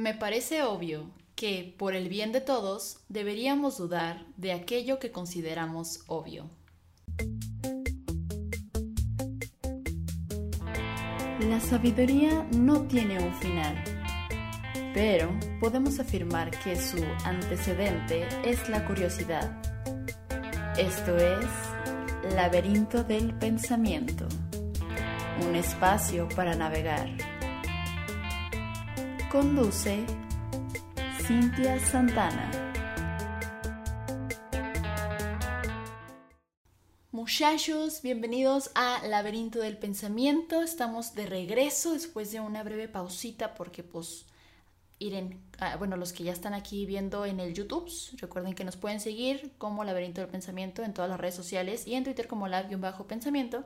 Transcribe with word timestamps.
Me 0.00 0.14
parece 0.14 0.62
obvio 0.62 1.10
que, 1.36 1.74
por 1.76 1.94
el 1.94 2.08
bien 2.08 2.32
de 2.32 2.40
todos, 2.40 3.00
deberíamos 3.10 3.76
dudar 3.76 4.24
de 4.38 4.54
aquello 4.54 4.98
que 4.98 5.10
consideramos 5.10 6.04
obvio. 6.06 6.48
La 11.40 11.60
sabiduría 11.60 12.48
no 12.56 12.84
tiene 12.84 13.22
un 13.22 13.34
final, 13.34 13.84
pero 14.94 15.38
podemos 15.60 16.00
afirmar 16.00 16.50
que 16.50 16.80
su 16.80 17.04
antecedente 17.26 18.26
es 18.42 18.70
la 18.70 18.86
curiosidad. 18.86 19.60
Esto 20.78 21.14
es 21.18 21.44
Laberinto 22.34 23.04
del 23.04 23.34
Pensamiento, 23.34 24.26
un 25.46 25.56
espacio 25.56 26.26
para 26.34 26.54
navegar. 26.54 27.29
Conduce 29.30 30.04
Cintia 31.24 31.78
Santana. 31.78 32.50
Muchachos, 37.12 38.02
bienvenidos 38.02 38.72
a 38.74 39.06
Laberinto 39.06 39.60
del 39.60 39.78
Pensamiento. 39.78 40.62
Estamos 40.62 41.14
de 41.14 41.26
regreso 41.26 41.92
después 41.92 42.32
de 42.32 42.40
una 42.40 42.64
breve 42.64 42.88
pausita 42.88 43.54
porque 43.54 43.84
pues 43.84 44.26
Iren, 44.98 45.40
ah, 45.60 45.76
bueno, 45.76 45.96
los 45.96 46.12
que 46.12 46.24
ya 46.24 46.32
están 46.32 46.52
aquí 46.52 46.84
viendo 46.84 47.24
en 47.24 47.38
el 47.38 47.54
YouTube, 47.54 47.88
recuerden 48.16 48.54
que 48.54 48.64
nos 48.64 48.76
pueden 48.76 48.98
seguir 48.98 49.52
como 49.58 49.84
Laberinto 49.84 50.22
del 50.22 50.30
Pensamiento 50.30 50.82
en 50.82 50.92
todas 50.92 51.08
las 51.08 51.20
redes 51.20 51.36
sociales 51.36 51.86
y 51.86 51.94
en 51.94 52.02
Twitter 52.02 52.26
como 52.26 52.48
Lab-Pensamiento. 52.48 53.62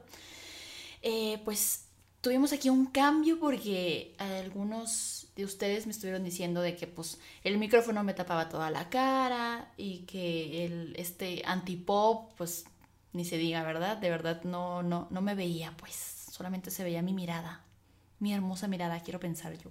Eh, 1.01 1.41
pues 1.43 1.87
tuvimos 2.21 2.53
aquí 2.53 2.69
un 2.69 2.85
cambio 2.87 3.41
porque 3.41 4.15
algunos 4.19 5.14
de 5.37 5.45
ustedes 5.45 5.87
me 5.87 5.93
estuvieron 5.93 6.25
diciendo 6.25 6.61
de 6.61 6.77
que 6.77 6.87
pues 6.87 7.19
el 7.43 7.59
micrófono 7.59 8.05
me 8.05 8.15
tapaba 8.15 8.49
toda 8.49 8.71
la 8.71 8.89
cara 8.89 9.73
y 9.77 10.01
que 10.01 10.65
el, 10.65 10.95
este 10.97 11.43
antipop 11.45 12.33
pues 12.37 12.67
ni 13.13 13.25
se 13.25 13.39
diga, 13.39 13.63
¿verdad? 13.63 13.97
De 13.97 14.11
verdad 14.11 14.43
no, 14.45 14.83
no, 14.83 15.09
no 15.11 15.21
me 15.23 15.35
veía 15.35 15.73
pues, 15.77 15.95
solamente 16.31 16.71
se 16.71 16.85
veía 16.85 17.03
mi 17.03 17.13
mirada, 17.13 17.63
mi 18.21 18.33
hermosa 18.33 18.69
mirada, 18.69 19.01
quiero 19.01 19.21
pensar 19.21 19.57
yo. 19.59 19.71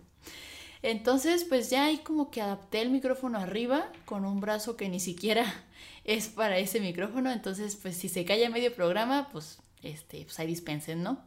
Entonces 0.81 1.45
pues 1.45 1.69
ya 1.69 1.85
ahí 1.85 1.99
como 1.99 2.29
que 2.29 2.41
adapté 2.41 2.81
el 2.81 2.89
micrófono 2.89 3.39
arriba 3.39 3.89
con 4.05 4.25
un 4.25 4.41
brazo 4.41 4.75
que 4.75 4.89
ni 4.89 4.99
siquiera 4.99 5.45
es 6.03 6.27
para 6.27 6.57
ese 6.57 6.81
micrófono, 6.81 7.31
entonces 7.31 7.77
pues 7.77 7.95
si 7.95 8.09
se 8.09 8.25
cae 8.25 8.45
a 8.45 8.49
medio 8.49 8.73
programa 8.75 9.29
pues 9.31 9.59
este, 9.81 10.23
pues 10.23 10.39
ahí 10.39 10.47
dispensen, 10.47 11.03
¿no? 11.03 11.21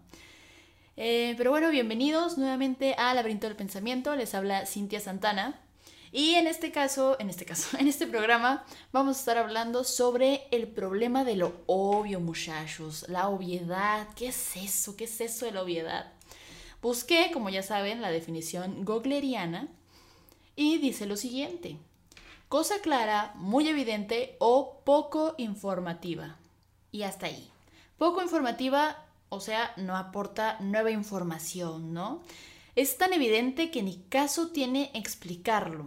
Eh, 0.98 1.34
pero 1.36 1.50
bueno, 1.50 1.68
bienvenidos 1.68 2.38
nuevamente 2.38 2.94
a 2.96 3.12
Laberinto 3.12 3.46
del 3.46 3.54
Pensamiento. 3.54 4.16
Les 4.16 4.34
habla 4.34 4.64
Cintia 4.64 4.98
Santana. 4.98 5.60
Y 6.10 6.36
en 6.36 6.46
este 6.46 6.72
caso, 6.72 7.16
en 7.20 7.28
este 7.28 7.44
caso, 7.44 7.76
en 7.78 7.86
este 7.86 8.06
programa, 8.06 8.64
vamos 8.92 9.16
a 9.16 9.20
estar 9.20 9.36
hablando 9.36 9.84
sobre 9.84 10.46
el 10.50 10.68
problema 10.68 11.22
de 11.24 11.36
lo 11.36 11.52
obvio, 11.66 12.18
muchachos. 12.18 13.04
La 13.10 13.28
obviedad. 13.28 14.08
¿Qué 14.16 14.28
es 14.28 14.56
eso? 14.56 14.96
¿Qué 14.96 15.04
es 15.04 15.20
eso 15.20 15.44
de 15.44 15.52
la 15.52 15.62
obviedad? 15.62 16.12
Busqué, 16.80 17.30
como 17.30 17.50
ya 17.50 17.62
saben, 17.62 18.00
la 18.00 18.10
definición 18.10 18.86
gogleriana 18.86 19.68
y 20.54 20.78
dice 20.78 21.04
lo 21.04 21.18
siguiente. 21.18 21.76
Cosa 22.48 22.80
clara, 22.80 23.32
muy 23.34 23.68
evidente 23.68 24.36
o 24.38 24.80
poco 24.84 25.34
informativa. 25.36 26.38
Y 26.90 27.02
hasta 27.02 27.26
ahí. 27.26 27.50
Poco 27.98 28.22
informativa 28.22 29.05
o 29.28 29.40
sea, 29.40 29.72
no 29.76 29.96
aporta 29.96 30.58
nueva 30.60 30.90
información, 30.90 31.92
¿no? 31.92 32.22
Es 32.74 32.98
tan 32.98 33.12
evidente 33.12 33.70
que 33.70 33.82
ni 33.82 33.96
caso 34.08 34.48
tiene 34.48 34.90
explicarlo. 34.94 35.86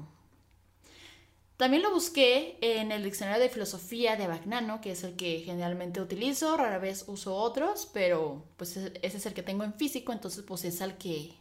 También 1.60 1.84
lo 1.84 1.92
busqué 1.92 2.58
en 2.62 2.94
el 2.94 3.04
diccionario 3.04 3.42
de 3.42 3.50
filosofía 3.50 4.16
de 4.16 4.24
Abagnano, 4.24 4.80
que 4.80 4.92
es 4.92 5.04
el 5.04 5.18
que 5.18 5.42
generalmente 5.42 6.00
utilizo, 6.00 6.56
rara 6.56 6.78
vez 6.78 7.04
uso 7.08 7.36
otros, 7.36 7.90
pero 7.92 8.46
pues 8.56 8.78
ese 8.78 9.00
es 9.02 9.26
el 9.26 9.34
que 9.34 9.44
tengo 9.44 9.66
en 9.66 9.74
físico, 9.74 10.14
entonces 10.14 10.44
pues 10.48 10.64
es 10.64 10.82
al 10.82 10.98
que 10.98 11.36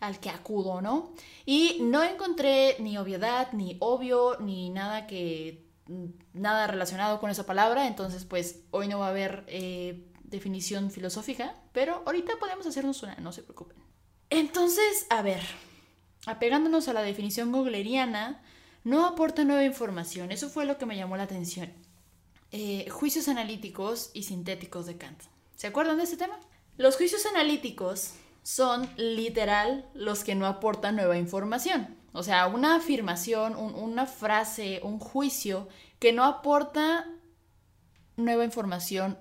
al 0.00 0.18
que 0.18 0.30
acudo, 0.30 0.80
¿no? 0.80 1.12
Y 1.46 1.78
no 1.82 2.02
encontré 2.02 2.76
ni 2.80 2.98
obviedad, 2.98 3.52
ni 3.52 3.76
obvio, 3.80 4.38
ni 4.40 4.70
nada 4.70 5.06
que 5.06 5.64
nada 6.32 6.66
relacionado 6.66 7.20
con 7.20 7.30
esa 7.30 7.46
palabra, 7.46 7.86
entonces 7.86 8.24
pues 8.24 8.64
hoy 8.72 8.88
no 8.88 8.98
va 8.98 9.06
a 9.06 9.10
haber 9.10 9.44
eh, 9.46 10.04
definición 10.30 10.90
filosófica, 10.90 11.54
pero 11.72 12.02
ahorita 12.06 12.32
podemos 12.38 12.66
hacernos 12.66 13.02
una, 13.02 13.14
no 13.16 13.32
se 13.32 13.42
preocupen. 13.42 13.76
Entonces, 14.30 15.06
a 15.10 15.22
ver, 15.22 15.42
apegándonos 16.26 16.88
a 16.88 16.92
la 16.92 17.02
definición 17.02 17.52
googleriana, 17.52 18.42
no 18.84 19.06
aporta 19.06 19.44
nueva 19.44 19.64
información, 19.64 20.30
eso 20.32 20.48
fue 20.48 20.66
lo 20.66 20.78
que 20.78 20.86
me 20.86 20.96
llamó 20.96 21.16
la 21.16 21.24
atención. 21.24 21.72
Eh, 22.50 22.88
juicios 22.90 23.28
analíticos 23.28 24.10
y 24.14 24.22
sintéticos 24.22 24.86
de 24.86 24.96
Kant. 24.96 25.20
¿Se 25.56 25.66
acuerdan 25.66 25.98
de 25.98 26.04
ese 26.04 26.16
tema? 26.16 26.38
Los 26.76 26.96
juicios 26.96 27.26
analíticos 27.26 28.12
son 28.42 28.88
literal 28.96 29.90
los 29.94 30.24
que 30.24 30.34
no 30.34 30.46
aportan 30.46 30.96
nueva 30.96 31.18
información. 31.18 31.96
O 32.12 32.22
sea, 32.22 32.46
una 32.46 32.76
afirmación, 32.76 33.56
una 33.56 34.06
frase, 34.06 34.80
un 34.82 34.98
juicio 34.98 35.68
que 35.98 36.12
no 36.12 36.24
aporta 36.24 37.06
nueva 38.16 38.44
información 38.44 39.18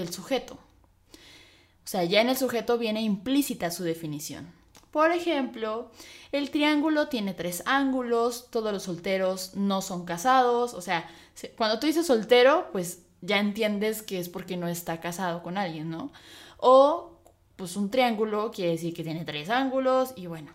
del 0.00 0.12
sujeto. 0.12 0.54
O 0.54 1.86
sea, 1.86 2.04
ya 2.04 2.20
en 2.20 2.28
el 2.28 2.36
sujeto 2.36 2.78
viene 2.78 3.02
implícita 3.02 3.70
su 3.70 3.84
definición. 3.84 4.52
Por 4.90 5.10
ejemplo, 5.10 5.90
el 6.32 6.50
triángulo 6.50 7.08
tiene 7.08 7.34
tres 7.34 7.62
ángulos, 7.66 8.48
todos 8.50 8.72
los 8.72 8.84
solteros 8.84 9.54
no 9.54 9.82
son 9.82 10.04
casados, 10.04 10.72
o 10.72 10.80
sea, 10.80 11.10
cuando 11.56 11.80
tú 11.80 11.86
dices 11.86 12.06
soltero, 12.06 12.68
pues 12.70 13.00
ya 13.20 13.38
entiendes 13.38 14.02
que 14.02 14.18
es 14.20 14.28
porque 14.28 14.56
no 14.56 14.68
está 14.68 15.00
casado 15.00 15.42
con 15.42 15.58
alguien, 15.58 15.90
¿no? 15.90 16.12
O, 16.58 17.18
pues 17.56 17.76
un 17.76 17.90
triángulo 17.90 18.52
quiere 18.52 18.72
decir 18.72 18.94
que 18.94 19.02
tiene 19.02 19.24
tres 19.24 19.50
ángulos 19.50 20.12
y 20.16 20.26
bueno, 20.26 20.52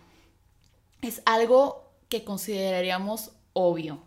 es 1.02 1.22
algo 1.26 1.92
que 2.08 2.24
consideraríamos 2.24 3.32
obvio. 3.54 4.02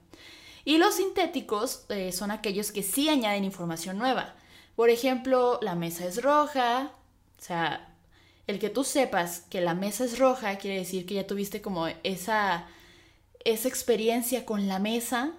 Y 0.64 0.78
los 0.78 0.94
sintéticos 0.94 1.84
eh, 1.88 2.12
son 2.12 2.30
aquellos 2.30 2.72
que 2.72 2.82
sí 2.82 3.08
añaden 3.08 3.44
información 3.44 3.98
nueva. 3.98 4.34
Por 4.76 4.90
ejemplo, 4.90 5.58
la 5.62 5.74
mesa 5.74 6.06
es 6.06 6.22
roja, 6.22 6.92
o 7.38 7.42
sea, 7.42 7.92
el 8.46 8.58
que 8.58 8.70
tú 8.70 8.84
sepas 8.84 9.40
que 9.50 9.60
la 9.60 9.74
mesa 9.74 10.04
es 10.04 10.18
roja 10.18 10.56
quiere 10.56 10.78
decir 10.78 11.06
que 11.06 11.14
ya 11.14 11.26
tuviste 11.26 11.62
como 11.62 11.86
esa, 12.02 12.66
esa 13.44 13.68
experiencia 13.68 14.44
con 14.44 14.68
la 14.68 14.78
mesa 14.78 15.32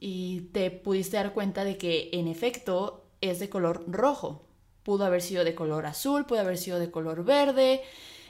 y 0.00 0.42
te 0.52 0.70
pudiste 0.70 1.16
dar 1.16 1.32
cuenta 1.32 1.64
de 1.64 1.76
que 1.78 2.10
en 2.12 2.28
efecto 2.28 3.04
es 3.20 3.38
de 3.38 3.48
color 3.48 3.84
rojo. 3.88 4.42
Pudo 4.82 5.04
haber 5.04 5.22
sido 5.22 5.44
de 5.44 5.54
color 5.54 5.86
azul, 5.86 6.26
pudo 6.26 6.40
haber 6.40 6.58
sido 6.58 6.78
de 6.78 6.90
color 6.90 7.24
verde. 7.24 7.82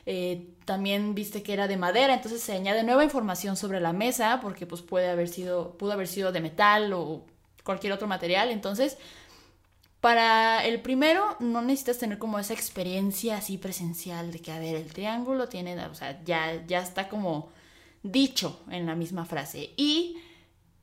Eh, 0.06 0.50
también 0.66 1.14
viste 1.14 1.42
que 1.42 1.52
era 1.52 1.66
de 1.66 1.76
madera, 1.76 2.14
entonces 2.14 2.42
se 2.42 2.52
añade 2.52 2.84
nueva 2.84 3.04
información 3.04 3.56
sobre 3.56 3.80
la 3.80 3.92
mesa 3.92 4.38
porque 4.42 4.66
pues 4.66 4.82
puede 4.82 5.08
haber 5.08 5.28
sido, 5.28 5.76
pudo 5.78 5.92
haber 5.92 6.08
sido 6.08 6.30
de 6.30 6.40
metal 6.40 6.92
o 6.92 7.24
cualquier 7.64 7.92
otro 7.92 8.06
material. 8.06 8.50
Entonces 8.50 8.98
para 10.04 10.62
el 10.66 10.82
primero 10.82 11.34
no 11.40 11.62
necesitas 11.62 11.96
tener 11.96 12.18
como 12.18 12.38
esa 12.38 12.52
experiencia 12.52 13.38
así 13.38 13.56
presencial 13.56 14.32
de 14.32 14.40
que, 14.40 14.52
a 14.52 14.58
ver, 14.58 14.74
el 14.76 14.92
triángulo 14.92 15.48
tiene, 15.48 15.82
o 15.86 15.94
sea, 15.94 16.22
ya, 16.26 16.62
ya 16.66 16.80
está 16.80 17.08
como 17.08 17.48
dicho 18.02 18.60
en 18.68 18.84
la 18.84 18.96
misma 18.96 19.24
frase. 19.24 19.70
Y 19.78 20.18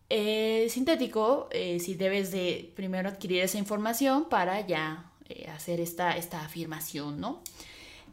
eh, 0.10 0.66
sintético, 0.72 1.50
eh, 1.52 1.80
si 1.80 1.94
debes 1.94 2.32
de 2.32 2.74
primero 2.76 3.10
adquirir 3.10 3.44
esa 3.44 3.60
información 3.60 4.28
para 4.28 4.66
ya 4.66 5.12
eh, 5.30 5.48
hacer 5.52 5.80
esta, 5.82 6.18
esta 6.18 6.44
afirmación, 6.44 7.22
¿no? 7.22 7.44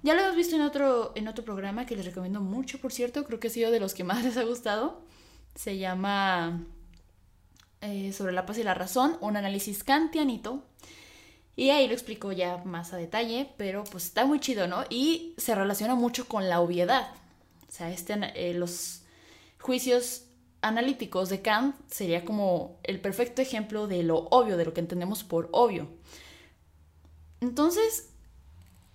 Ya 0.03 0.13
lo 0.13 0.21
hemos 0.21 0.37
visto 0.37 0.57
en 0.57 0.61
otro, 0.61 1.13
en 1.15 1.27
otro 1.27 1.43
programa 1.43 1.87
que 1.87 1.97
les 1.97 2.05
recomiendo 2.05 2.43
mucho, 2.43 2.83
por 2.83 2.93
cierto, 2.93 3.25
creo 3.25 3.41
que 3.41 3.47
ha 3.47 3.51
sido 3.51 3.71
de 3.71 3.81
los 3.81 3.95
que 3.95 4.05
más 4.05 4.25
les 4.25 4.37
ha 4.37 4.43
gustado. 4.43 5.01
Se 5.55 5.79
llama 5.79 6.67
Sobre 8.13 8.33
la 8.33 8.45
paz 8.45 8.59
y 8.59 8.63
la 8.63 8.75
razón, 8.75 9.17
un 9.23 9.39
análisis 9.39 9.85
kantianito 9.85 10.65
y 11.59 11.71
ahí 11.71 11.89
lo 11.89 11.93
explico 11.93 12.31
ya 12.31 12.59
más 12.59 12.93
a 12.93 12.97
detalle, 12.97 13.53
pero 13.57 13.83
pues 13.83 14.05
está 14.05 14.25
muy 14.25 14.39
chido, 14.39 14.69
¿no? 14.69 14.85
Y 14.91 15.35
se 15.39 15.57
relaciona 15.57 15.97
mucho 15.97 16.29
con 16.29 16.49
la 16.49 16.61
obviedad. 16.61 17.11
O 17.69 17.73
sea, 17.73 17.91
este, 17.91 18.15
eh, 18.37 18.55
los 18.55 19.03
juicios 19.59 20.23
analíticos 20.61 21.31
de 21.31 21.43
Kant 21.43 21.75
sería 21.91 22.25
como 22.25 22.79
el 22.85 23.01
perfecto 23.01 23.43
ejemplo 23.43 23.89
de 23.89 24.05
lo 24.05 24.29
obvio, 24.31 24.57
de 24.57 24.67
lo 24.67 24.73
que 24.73 24.79
entendemos 24.79 25.25
por 25.25 25.49
obvio. 25.51 25.89
Entonces, 27.41 28.11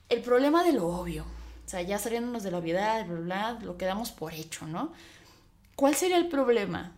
el 0.07 0.21
problema 0.21 0.63
de 0.63 0.71
lo 0.71 0.87
obvio, 0.87 1.25
o 1.65 1.69
sea, 1.69 1.81
ya 1.81 1.99
saliéndonos 1.99 2.43
de 2.43 2.51
la 2.51 2.59
obviedad, 2.59 3.05
bla, 3.05 3.19
bla, 3.19 3.59
lo 3.61 3.77
quedamos 3.77 4.11
por 4.11 4.33
hecho, 4.33 4.67
¿no? 4.67 4.93
¿Cuál 5.75 5.95
sería 5.95 6.15
el 6.15 6.29
problema? 6.29 6.95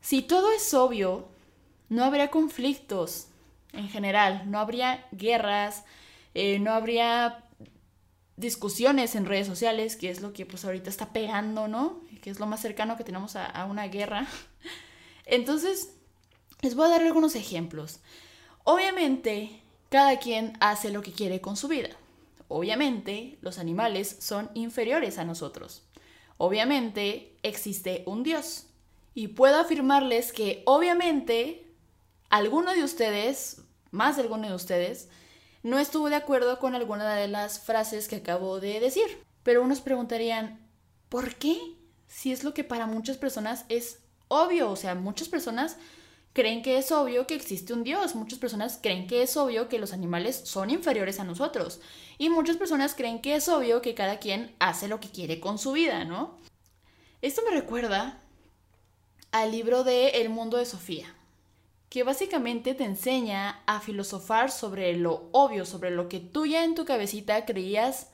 Si 0.00 0.22
todo 0.22 0.50
es 0.50 0.72
obvio, 0.72 1.28
no 1.90 2.04
habría 2.04 2.30
conflictos, 2.30 3.26
en 3.72 3.88
general. 3.88 4.50
No 4.50 4.58
habría 4.58 5.06
guerras, 5.12 5.84
eh, 6.34 6.58
no 6.58 6.72
habría 6.72 7.44
discusiones 8.36 9.14
en 9.14 9.26
redes 9.26 9.46
sociales, 9.46 9.96
que 9.96 10.10
es 10.10 10.20
lo 10.20 10.32
que 10.32 10.46
pues 10.46 10.64
ahorita 10.64 10.90
está 10.90 11.12
pegando, 11.12 11.68
¿no? 11.68 12.00
que 12.22 12.30
es 12.30 12.38
lo 12.38 12.46
más 12.46 12.60
cercano 12.60 12.96
que 12.96 13.04
tenemos 13.04 13.36
a, 13.36 13.44
a 13.44 13.66
una 13.66 13.88
guerra. 13.88 14.26
Entonces, 15.26 15.94
les 16.60 16.74
voy 16.74 16.86
a 16.86 16.90
dar 16.90 17.02
algunos 17.02 17.34
ejemplos. 17.34 18.00
Obviamente, 18.64 19.60
cada 19.88 20.18
quien 20.18 20.56
hace 20.60 20.90
lo 20.90 21.02
que 21.02 21.12
quiere 21.12 21.40
con 21.40 21.56
su 21.56 21.68
vida. 21.68 21.90
Obviamente, 22.48 23.38
los 23.40 23.58
animales 23.58 24.16
son 24.20 24.50
inferiores 24.54 25.18
a 25.18 25.24
nosotros. 25.24 25.82
Obviamente, 26.38 27.36
existe 27.42 28.04
un 28.06 28.22
Dios. 28.22 28.66
Y 29.14 29.28
puedo 29.28 29.58
afirmarles 29.58 30.32
que 30.32 30.62
obviamente 30.64 31.66
alguno 32.30 32.72
de 32.72 32.84
ustedes, 32.84 33.61
más 33.92 34.16
de 34.16 34.22
alguno 34.22 34.48
de 34.48 34.54
ustedes, 34.54 35.08
no 35.62 35.78
estuvo 35.78 36.10
de 36.10 36.16
acuerdo 36.16 36.58
con 36.58 36.74
alguna 36.74 37.14
de 37.14 37.28
las 37.28 37.60
frases 37.60 38.08
que 38.08 38.16
acabo 38.16 38.58
de 38.58 38.80
decir. 38.80 39.06
Pero 39.44 39.62
unos 39.62 39.80
preguntarían, 39.80 40.58
¿por 41.08 41.36
qué? 41.36 41.56
Si 42.08 42.32
es 42.32 42.42
lo 42.42 42.52
que 42.52 42.64
para 42.64 42.86
muchas 42.86 43.16
personas 43.16 43.64
es 43.68 44.00
obvio, 44.28 44.70
o 44.70 44.76
sea, 44.76 44.94
muchas 44.94 45.28
personas 45.28 45.76
creen 46.32 46.62
que 46.62 46.78
es 46.78 46.90
obvio 46.90 47.26
que 47.26 47.34
existe 47.34 47.72
un 47.72 47.84
Dios, 47.84 48.14
muchas 48.14 48.38
personas 48.38 48.78
creen 48.82 49.06
que 49.06 49.22
es 49.22 49.36
obvio 49.36 49.68
que 49.68 49.78
los 49.78 49.92
animales 49.92 50.42
son 50.44 50.70
inferiores 50.70 51.20
a 51.20 51.24
nosotros 51.24 51.80
y 52.18 52.30
muchas 52.30 52.56
personas 52.56 52.94
creen 52.94 53.20
que 53.20 53.34
es 53.34 53.48
obvio 53.48 53.82
que 53.82 53.94
cada 53.94 54.18
quien 54.18 54.54
hace 54.58 54.88
lo 54.88 55.00
que 55.00 55.10
quiere 55.10 55.40
con 55.40 55.58
su 55.58 55.72
vida, 55.72 56.04
¿no? 56.04 56.38
Esto 57.20 57.42
me 57.48 57.54
recuerda 57.54 58.18
al 59.30 59.52
libro 59.52 59.84
de 59.84 60.08
El 60.20 60.30
mundo 60.30 60.56
de 60.56 60.66
Sofía, 60.66 61.14
que 61.92 62.04
básicamente 62.04 62.72
te 62.72 62.84
enseña 62.84 63.60
a 63.66 63.78
filosofar 63.80 64.50
sobre 64.50 64.96
lo 64.96 65.28
obvio, 65.32 65.66
sobre 65.66 65.90
lo 65.90 66.08
que 66.08 66.20
tú 66.20 66.46
ya 66.46 66.64
en 66.64 66.74
tu 66.74 66.86
cabecita 66.86 67.44
creías 67.44 68.08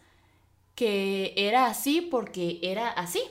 que 0.74 1.32
era 1.36 1.66
así 1.66 2.00
porque 2.00 2.58
era 2.60 2.88
así, 2.88 3.22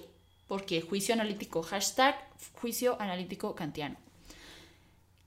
porque 0.47 0.79
juicio 0.79 1.13
analítico, 1.15 1.63
hashtag 1.63 2.15
juicio 2.61 2.95
analítico 3.01 3.55
kantiano. 3.55 3.97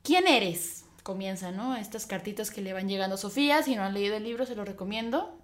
¿Quién 0.03 0.27
eres? 0.27 0.87
Comienza, 1.03 1.51
¿no? 1.51 1.77
Estas 1.77 2.07
cartitas 2.07 2.51
que 2.51 2.63
le 2.63 2.73
van 2.73 2.89
llegando 2.89 3.17
a 3.17 3.19
Sofía, 3.19 3.63
si 3.63 3.77
no 3.77 3.83
han 3.83 3.93
leído 3.93 4.17
el 4.17 4.25
libro 4.25 4.47
se 4.47 4.55
lo 4.55 4.65
recomiendo. 4.65 5.39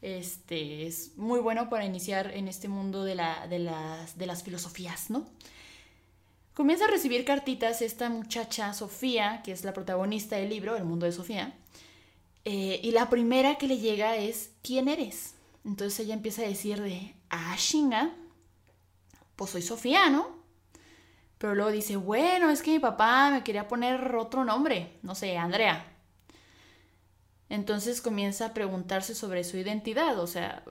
Este 0.00 0.86
es 0.86 1.18
muy 1.18 1.40
bueno 1.40 1.68
para 1.68 1.84
iniciar 1.84 2.30
en 2.32 2.48
este 2.48 2.68
mundo 2.68 3.04
de, 3.04 3.14
la, 3.14 3.46
de, 3.46 3.58
las, 3.58 4.16
de 4.16 4.24
las 4.24 4.42
filosofías, 4.42 5.10
¿no? 5.10 5.26
Comienza 6.56 6.86
a 6.86 6.88
recibir 6.88 7.26
cartitas 7.26 7.82
esta 7.82 8.08
muchacha 8.08 8.72
Sofía, 8.72 9.42
que 9.44 9.52
es 9.52 9.62
la 9.62 9.74
protagonista 9.74 10.36
del 10.36 10.48
libro, 10.48 10.74
El 10.74 10.84
mundo 10.84 11.04
de 11.04 11.12
Sofía, 11.12 11.52
eh, 12.46 12.80
y 12.82 12.92
la 12.92 13.10
primera 13.10 13.56
que 13.58 13.68
le 13.68 13.76
llega 13.76 14.16
es 14.16 14.52
¿quién 14.62 14.88
eres? 14.88 15.34
Entonces 15.66 16.00
ella 16.00 16.14
empieza 16.14 16.40
a 16.40 16.48
decir 16.48 16.80
de, 16.80 17.14
ah, 17.28 17.54
chinga, 17.58 18.10
pues 19.36 19.50
soy 19.50 19.60
Sofía, 19.60 20.08
¿no? 20.08 20.28
Pero 21.36 21.54
luego 21.54 21.70
dice, 21.70 21.96
bueno, 21.96 22.48
es 22.48 22.62
que 22.62 22.70
mi 22.70 22.78
papá 22.78 23.30
me 23.30 23.44
quería 23.44 23.68
poner 23.68 24.16
otro 24.16 24.42
nombre, 24.42 24.96
no 25.02 25.14
sé, 25.14 25.36
Andrea. 25.36 25.84
Entonces 27.50 28.00
comienza 28.00 28.46
a 28.46 28.54
preguntarse 28.54 29.14
sobre 29.14 29.44
su 29.44 29.58
identidad, 29.58 30.18
o 30.18 30.26
sea, 30.26 30.64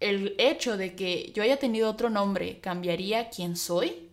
el 0.00 0.34
hecho 0.38 0.76
de 0.76 0.96
que 0.96 1.30
yo 1.30 1.44
haya 1.44 1.60
tenido 1.60 1.88
otro 1.88 2.10
nombre 2.10 2.58
cambiaría 2.58 3.30
quién 3.30 3.56
soy. 3.56 4.07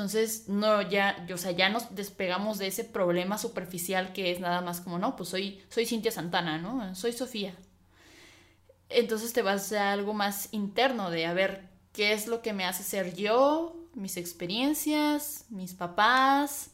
Entonces, 0.00 0.48
no, 0.48 0.80
ya, 0.80 1.26
o 1.30 1.36
sea, 1.36 1.50
ya 1.50 1.68
nos 1.68 1.94
despegamos 1.94 2.56
de 2.56 2.68
ese 2.68 2.84
problema 2.84 3.36
superficial 3.36 4.14
que 4.14 4.30
es 4.30 4.40
nada 4.40 4.62
más 4.62 4.80
como, 4.80 4.98
no, 4.98 5.14
pues 5.14 5.28
soy, 5.28 5.62
soy 5.68 5.84
Cintia 5.84 6.10
Santana, 6.10 6.56
¿no? 6.56 6.94
Soy 6.94 7.12
Sofía. 7.12 7.54
Entonces 8.88 9.34
te 9.34 9.42
vas 9.42 9.70
a 9.74 9.92
algo 9.92 10.14
más 10.14 10.48
interno 10.52 11.10
de, 11.10 11.26
a 11.26 11.34
ver, 11.34 11.68
¿qué 11.92 12.14
es 12.14 12.28
lo 12.28 12.40
que 12.40 12.54
me 12.54 12.64
hace 12.64 12.82
ser 12.82 13.14
yo? 13.14 13.76
Mis 13.92 14.16
experiencias, 14.16 15.44
mis 15.50 15.74
papás, 15.74 16.70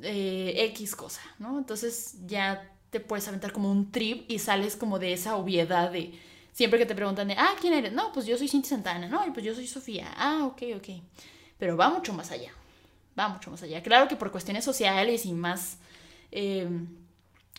eh, 0.00 0.54
X 0.72 0.96
cosa, 0.96 1.20
¿no? 1.38 1.58
Entonces 1.58 2.14
ya 2.24 2.72
te 2.88 3.00
puedes 3.00 3.28
aventar 3.28 3.52
como 3.52 3.70
un 3.70 3.92
trip 3.92 4.30
y 4.30 4.38
sales 4.38 4.76
como 4.76 4.98
de 4.98 5.12
esa 5.12 5.36
obviedad 5.36 5.92
de, 5.92 6.18
siempre 6.52 6.78
que 6.78 6.86
te 6.86 6.94
preguntan 6.94 7.28
de, 7.28 7.34
ah, 7.34 7.54
¿quién 7.60 7.74
eres? 7.74 7.92
No, 7.92 8.14
pues 8.14 8.24
yo 8.24 8.38
soy 8.38 8.48
Cintia 8.48 8.70
Santana, 8.70 9.08
no, 9.08 9.30
pues 9.34 9.44
yo 9.44 9.54
soy 9.54 9.66
Sofía, 9.66 10.10
ah, 10.16 10.46
ok, 10.46 10.62
ok 10.78 10.88
pero 11.60 11.76
va 11.76 11.90
mucho 11.90 12.12
más 12.12 12.32
allá, 12.32 12.50
va 13.16 13.28
mucho 13.28 13.52
más 13.52 13.62
allá. 13.62 13.82
Claro 13.82 14.08
que 14.08 14.16
por 14.16 14.32
cuestiones 14.32 14.64
sociales 14.64 15.24
y 15.26 15.32
más, 15.32 15.76
eh, 16.32 16.68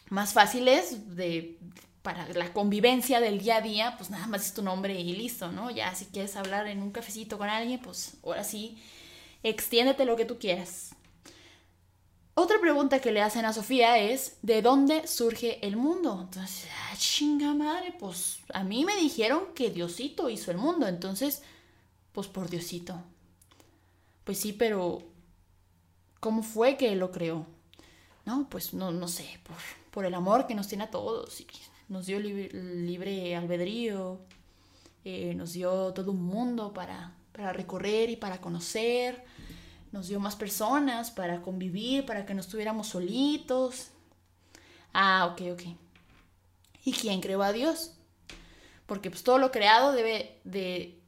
más 0.10 0.34
fáciles 0.34 1.16
de, 1.16 1.58
para 2.02 2.28
la 2.34 2.52
convivencia 2.52 3.22
del 3.22 3.40
día 3.40 3.58
a 3.58 3.62
día, 3.62 3.96
pues 3.98 4.10
nada 4.10 4.28
más 4.28 4.46
es 4.46 4.54
tu 4.54 4.64
nombre 4.64 5.00
y 5.00 5.14
listo, 5.16 5.52
¿no? 5.52 5.70
Ya 5.70 5.94
si 5.96 6.06
quieres 6.06 6.36
hablar 6.36 6.68
en 6.68 6.82
un 6.82 6.92
cafecito 6.92 7.38
con 7.38 7.48
alguien, 7.48 7.80
pues 7.80 8.16
ahora 8.24 8.44
sí, 8.44 8.78
extiéndete 9.44 10.04
lo 10.04 10.18
que 10.18 10.26
tú 10.26 10.40
quieras. 10.40 10.96
Otra 12.34 12.60
pregunta 12.60 13.00
que 13.00 13.12
le 13.12 13.22
hacen 13.22 13.46
a 13.46 13.54
Sofía 13.54 14.00
es, 14.00 14.38
¿de 14.42 14.62
dónde 14.62 15.06
surge 15.06 15.66
el 15.66 15.76
mundo? 15.76 16.18
Entonces, 16.24 16.68
ah, 16.90 16.96
chinga 16.98 17.54
madre, 17.54 17.94
pues 18.00 18.40
a 18.54 18.64
mí 18.64 18.84
me 18.84 18.96
dijeron 18.96 19.54
que 19.54 19.70
Diosito 19.70 20.30
hizo 20.30 20.50
el 20.50 20.58
mundo, 20.58 20.88
entonces, 20.88 21.44
pues 22.14 22.28
por 22.28 22.50
Diosito. 22.50 23.04
Pues 24.24 24.40
sí, 24.40 24.54
pero 24.54 25.04
¿cómo 26.20 26.44
fue 26.44 26.78
que 26.78 26.96
lo 26.96 27.12
creó? 27.12 27.46
No, 28.26 28.48
pues 28.50 28.74
no, 28.74 28.92
no 28.92 29.08
sé, 29.08 29.40
por, 29.44 29.58
por 29.92 30.06
el 30.06 30.14
amor 30.14 30.48
que 30.48 30.56
nos 30.56 30.68
tiene 30.68 30.86
a 30.86 30.92
todos 30.92 31.42
y 31.42 31.48
nos 31.90 32.06
dio 32.06 32.20
libre, 32.20 33.36
albedrío, 33.36 34.20
eh, 35.04 35.34
nos 35.36 35.54
dio 35.54 35.92
todo 35.94 36.12
un 36.12 36.24
mundo 36.24 36.74
para, 36.74 37.14
para 37.34 37.52
recorrer 37.52 38.10
y 38.10 38.16
para 38.16 38.40
conocer, 38.40 39.24
nos 39.92 40.08
dio 40.08 40.20
más 40.20 40.36
personas 40.38 41.12
para 41.12 41.42
convivir, 41.42 42.06
para 42.06 42.26
que 42.26 42.34
no 42.34 42.40
estuviéramos 42.40 42.88
solitos. 42.88 43.90
Ah, 44.94 45.28
ok, 45.34 45.42
ok. 45.54 45.64
¿Y 46.86 46.94
quién 46.94 47.20
creó 47.20 47.44
a 47.44 47.52
Dios? 47.52 47.94
Porque 48.86 49.10
pues 49.10 49.24
todo 49.24 49.38
lo 49.38 49.52
creado 49.52 49.92
debe 49.92 50.40
de, 50.46 51.02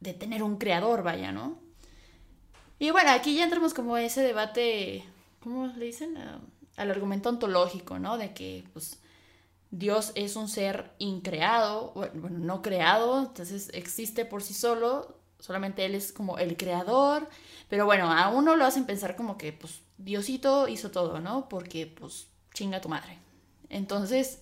de 0.00 0.14
tener 0.14 0.42
un 0.42 0.56
creador, 0.56 1.02
vaya, 1.02 1.32
¿no? 1.32 1.59
Y 2.80 2.90
bueno, 2.90 3.10
aquí 3.10 3.36
ya 3.36 3.44
entramos 3.44 3.74
como 3.74 3.94
a 3.94 4.02
ese 4.02 4.22
debate, 4.22 5.04
¿cómo 5.40 5.66
le 5.68 5.84
dicen? 5.84 6.18
al 6.76 6.90
argumento 6.90 7.28
ontológico, 7.28 7.98
¿no? 7.98 8.16
De 8.16 8.32
que 8.32 8.64
pues 8.72 8.98
Dios 9.70 10.12
es 10.14 10.34
un 10.34 10.48
ser 10.48 10.90
increado, 10.98 11.92
bueno, 11.92 12.38
no 12.38 12.62
creado, 12.62 13.20
entonces 13.20 13.70
existe 13.74 14.24
por 14.24 14.42
sí 14.42 14.54
solo, 14.54 15.18
solamente 15.38 15.84
Él 15.84 15.94
es 15.94 16.10
como 16.10 16.38
el 16.38 16.56
creador, 16.56 17.28
pero 17.68 17.84
bueno, 17.84 18.10
a 18.10 18.30
uno 18.30 18.56
lo 18.56 18.64
hacen 18.64 18.86
pensar 18.86 19.14
como 19.14 19.36
que 19.36 19.52
pues 19.52 19.82
Diosito 19.98 20.66
hizo 20.66 20.90
todo, 20.90 21.20
¿no? 21.20 21.50
Porque 21.50 21.86
pues 21.86 22.28
chinga 22.54 22.80
tu 22.80 22.88
madre. 22.88 23.18
Entonces, 23.68 24.40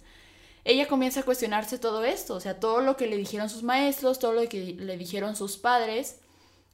ella 0.65 0.87
comienza 0.87 1.21
a 1.21 1.25
cuestionarse 1.25 1.77
todo 1.77 2.05
esto, 2.05 2.37
o 2.37 2.41
sea, 2.41 2.61
todo 2.61 2.83
lo 2.83 2.97
que 2.97 3.09
le 3.09 3.17
dijeron 3.17 3.51
sus 3.51 3.65
maestros, 3.65 4.21
todo 4.21 4.33
lo 4.33 4.49
que 4.49 4.75
le 4.75 4.97
dijeron 4.97 5.35
sus 5.35 5.57
padres, 5.57 6.21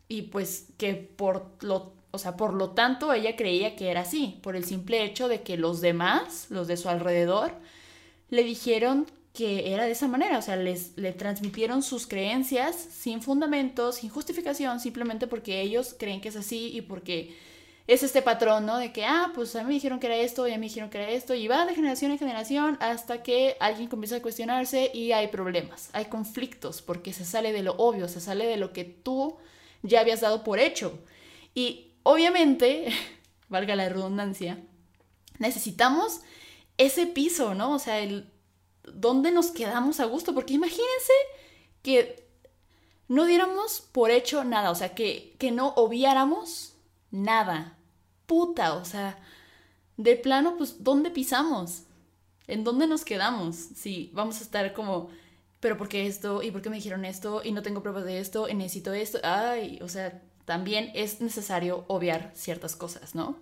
y 0.08 0.22
pues 0.22 0.68
que 0.76 0.94
por 0.94 1.50
lo, 1.60 1.92
o 2.10 2.18
sea, 2.18 2.36
por 2.36 2.54
lo 2.54 2.70
tanto 2.70 3.12
ella 3.12 3.36
creía 3.36 3.76
que 3.76 3.90
era 3.90 4.02
así, 4.02 4.38
por 4.42 4.56
el 4.56 4.64
simple 4.64 5.04
hecho 5.04 5.28
de 5.28 5.42
que 5.42 5.56
los 5.56 5.80
demás, 5.80 6.46
los 6.50 6.68
de 6.68 6.76
su 6.76 6.88
alrededor, 6.88 7.52
le 8.30 8.44
dijeron 8.44 9.06
que 9.32 9.72
era 9.74 9.84
de 9.84 9.92
esa 9.92 10.06
manera, 10.06 10.38
o 10.38 10.42
sea, 10.42 10.56
les, 10.56 10.96
le 10.96 11.12
transmitieron 11.12 11.82
sus 11.82 12.06
creencias 12.06 12.76
sin 12.76 13.20
fundamentos, 13.20 13.96
sin 13.96 14.10
justificación, 14.10 14.78
simplemente 14.78 15.26
porque 15.26 15.60
ellos 15.60 15.96
creen 15.98 16.20
que 16.20 16.28
es 16.28 16.36
así 16.36 16.70
y 16.72 16.82
porque 16.82 17.36
es 17.86 18.02
este 18.02 18.22
patrón, 18.22 18.64
¿no? 18.64 18.78
De 18.78 18.92
que, 18.92 19.04
ah, 19.04 19.32
pues 19.34 19.56
a 19.56 19.62
mí 19.62 19.68
me 19.68 19.74
dijeron 19.74 19.98
que 19.98 20.06
era 20.06 20.16
esto 20.16 20.46
y 20.46 20.52
a 20.52 20.54
mí 20.54 20.60
me 20.60 20.66
dijeron 20.66 20.88
que 20.88 20.98
era 20.98 21.10
esto 21.10 21.34
y 21.34 21.48
va 21.48 21.66
de 21.66 21.74
generación 21.74 22.12
en 22.12 22.18
generación 22.18 22.78
hasta 22.80 23.22
que 23.22 23.56
alguien 23.60 23.88
comienza 23.88 24.16
a 24.16 24.22
cuestionarse 24.22 24.90
y 24.94 25.12
hay 25.12 25.28
problemas, 25.28 25.90
hay 25.92 26.06
conflictos 26.06 26.80
porque 26.80 27.12
se 27.12 27.24
sale 27.24 27.52
de 27.52 27.62
lo 27.62 27.72
obvio, 27.72 28.08
se 28.08 28.20
sale 28.20 28.46
de 28.46 28.56
lo 28.56 28.72
que 28.72 28.84
tú 28.84 29.36
ya 29.84 30.00
habías 30.00 30.20
dado 30.20 30.42
por 30.42 30.58
hecho. 30.58 30.98
Y 31.54 31.92
obviamente, 32.02 32.88
valga 33.48 33.76
la 33.76 33.88
redundancia, 33.88 34.58
necesitamos 35.38 36.20
ese 36.76 37.06
piso, 37.06 37.54
¿no? 37.54 37.72
O 37.74 37.78
sea, 37.78 38.00
el 38.00 38.32
dónde 38.92 39.30
nos 39.30 39.52
quedamos 39.52 40.00
a 40.00 40.06
gusto, 40.06 40.34
porque 40.34 40.54
imagínense 40.54 41.12
que 41.82 42.28
no 43.08 43.26
diéramos 43.26 43.80
por 43.92 44.10
hecho 44.10 44.42
nada, 44.44 44.70
o 44.70 44.74
sea, 44.74 44.94
que, 44.94 45.36
que 45.38 45.52
no 45.52 45.68
obviáramos 45.76 46.74
nada. 47.10 47.78
Puta, 48.26 48.74
o 48.74 48.84
sea, 48.84 49.18
de 49.96 50.16
plano, 50.16 50.56
pues, 50.56 50.82
¿dónde 50.82 51.10
pisamos? 51.10 51.82
¿En 52.46 52.64
dónde 52.64 52.86
nos 52.86 53.04
quedamos? 53.04 53.56
Si 53.56 54.10
vamos 54.14 54.40
a 54.40 54.44
estar 54.44 54.72
como 54.72 55.10
pero 55.64 55.78
¿por 55.78 55.88
qué 55.88 56.06
esto? 56.06 56.42
¿Y 56.42 56.50
por 56.50 56.60
qué 56.60 56.68
me 56.68 56.76
dijeron 56.76 57.06
esto? 57.06 57.40
Y 57.42 57.50
no 57.50 57.62
tengo 57.62 57.82
pruebas 57.82 58.04
de 58.04 58.18
esto, 58.18 58.50
y 58.50 58.54
necesito 58.54 58.92
esto. 58.92 59.18
Ay, 59.22 59.78
o 59.80 59.88
sea, 59.88 60.20
también 60.44 60.90
es 60.92 61.22
necesario 61.22 61.86
obviar 61.88 62.32
ciertas 62.34 62.76
cosas, 62.76 63.14
¿no? 63.14 63.38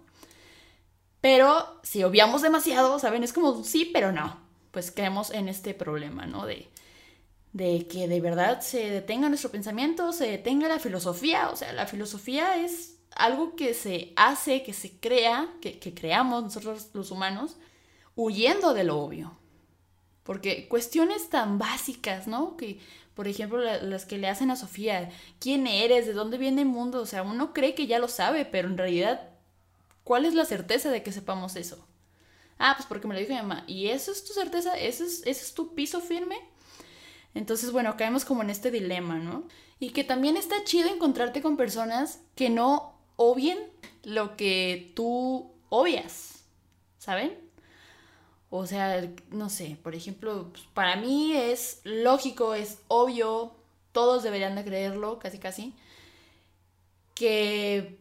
Pero 1.21 1.81
si 1.83 2.05
obviamos 2.05 2.41
demasiado, 2.41 3.01
¿saben? 3.01 3.25
Es 3.25 3.33
como 3.33 3.65
sí, 3.65 3.91
pero 3.93 4.13
no. 4.13 4.39
Pues 4.71 4.93
creemos 4.93 5.33
en 5.33 5.49
este 5.49 5.75
problema, 5.75 6.25
¿no? 6.27 6.47
De, 6.47 6.69
de 7.53 7.89
que 7.89 8.07
de 8.07 8.21
verdad 8.21 8.61
se 8.61 8.89
detenga 8.89 9.29
nuestro 9.29 9.51
pensamiento, 9.51 10.13
se 10.13 10.29
detenga 10.29 10.69
la 10.69 10.79
filosofía. 10.79 11.51
O 11.51 11.57
sea, 11.57 11.73
la 11.73 11.89
filosofía 11.89 12.57
es 12.65 13.01
algo 13.17 13.57
que 13.57 13.75
se 13.75 14.13
hace, 14.15 14.63
que 14.63 14.75
se 14.75 15.01
crea, 15.01 15.53
que, 15.61 15.81
creamos 15.93 16.45
nosotros 16.45 16.91
los 16.93 17.11
humanos, 17.11 17.57
huyendo 18.15 18.75
de 18.75 18.85
lo 18.85 19.01
obvio. 19.01 19.42
Porque 20.23 20.69
cuestiones 20.69 21.29
tan 21.31 21.59
básicas, 21.59 22.27
¿no? 22.27 22.57
Que, 22.57 22.79
por 23.15 23.29
ejemplo, 23.29 23.59
las 23.61 24.05
que 24.05 24.19
le 24.19 24.29
hacen 24.29 24.51
a 24.51 24.57
Sofía, 24.57 25.11
¿quién 25.41 25.67
eres? 25.67 26.07
¿De 26.07 26.13
dónde 26.13 26.39
viene 26.39 26.63
el 26.63 26.69
mundo? 26.69 27.01
O 27.01 27.07
sea, 27.07 27.23
uno 27.23 27.53
cree 27.53 27.75
que 27.75 27.87
ya 27.87 27.99
lo 27.99 28.09
sabe, 28.09 28.45
pero 28.45 28.69
en 28.69 28.79
realidad, 28.79 29.31
¿cuál 30.05 30.25
es 30.25 30.35
la 30.35 30.45
certeza 30.45 30.91
de 30.91 31.03
que 31.03 31.13
sepamos 31.13 31.57
eso? 31.57 31.87
Ah, 32.59 32.75
pues 32.77 32.87
porque 32.87 33.09
me 33.09 33.15
lo 33.15 33.21
dijo 33.21 33.33
mi 33.33 33.41
mamá. 33.41 33.65
¿Y 33.67 33.89
eso 33.89 34.13
es 34.13 34.25
tu 34.25 34.33
certeza? 34.33 34.79
¿Eso 34.79 35.05
es, 35.05 35.23
¿Ese 35.27 35.45
es 35.45 35.55
tu 35.55 35.75
piso 35.75 36.01
firme? 36.01 36.39
Entonces, 37.35 37.73
bueno, 37.73 37.97
caemos 37.97 38.25
como 38.25 38.43
en 38.43 38.51
este 38.51 38.71
dilema, 38.71 39.19
¿no? 39.19 39.49
Y 39.81 39.91
que 39.91 40.05
también 40.05 40.37
está 40.37 40.63
chido 40.65 40.89
encontrarte 40.89 41.43
con 41.43 41.57
personas 41.57 42.21
que 42.37 42.51
no 42.51 42.95
obvien 43.17 43.59
lo 44.05 44.37
que 44.37 44.93
tú 44.95 45.53
obvias, 45.69 46.45
¿saben? 46.99 47.37
O 48.55 48.67
sea, 48.67 49.11
no 49.31 49.49
sé, 49.49 49.79
por 49.83 49.95
ejemplo, 49.95 50.51
pues, 50.53 50.65
para 50.75 50.97
mí 50.97 51.33
es 51.33 51.81
lógico, 51.85 52.53
es 52.53 52.81
obvio, 52.87 53.55
todos 53.93 54.23
deberían 54.23 54.55
de 54.57 54.63
creerlo, 54.63 55.19
casi 55.19 55.39
casi, 55.39 55.75
que 57.15 57.99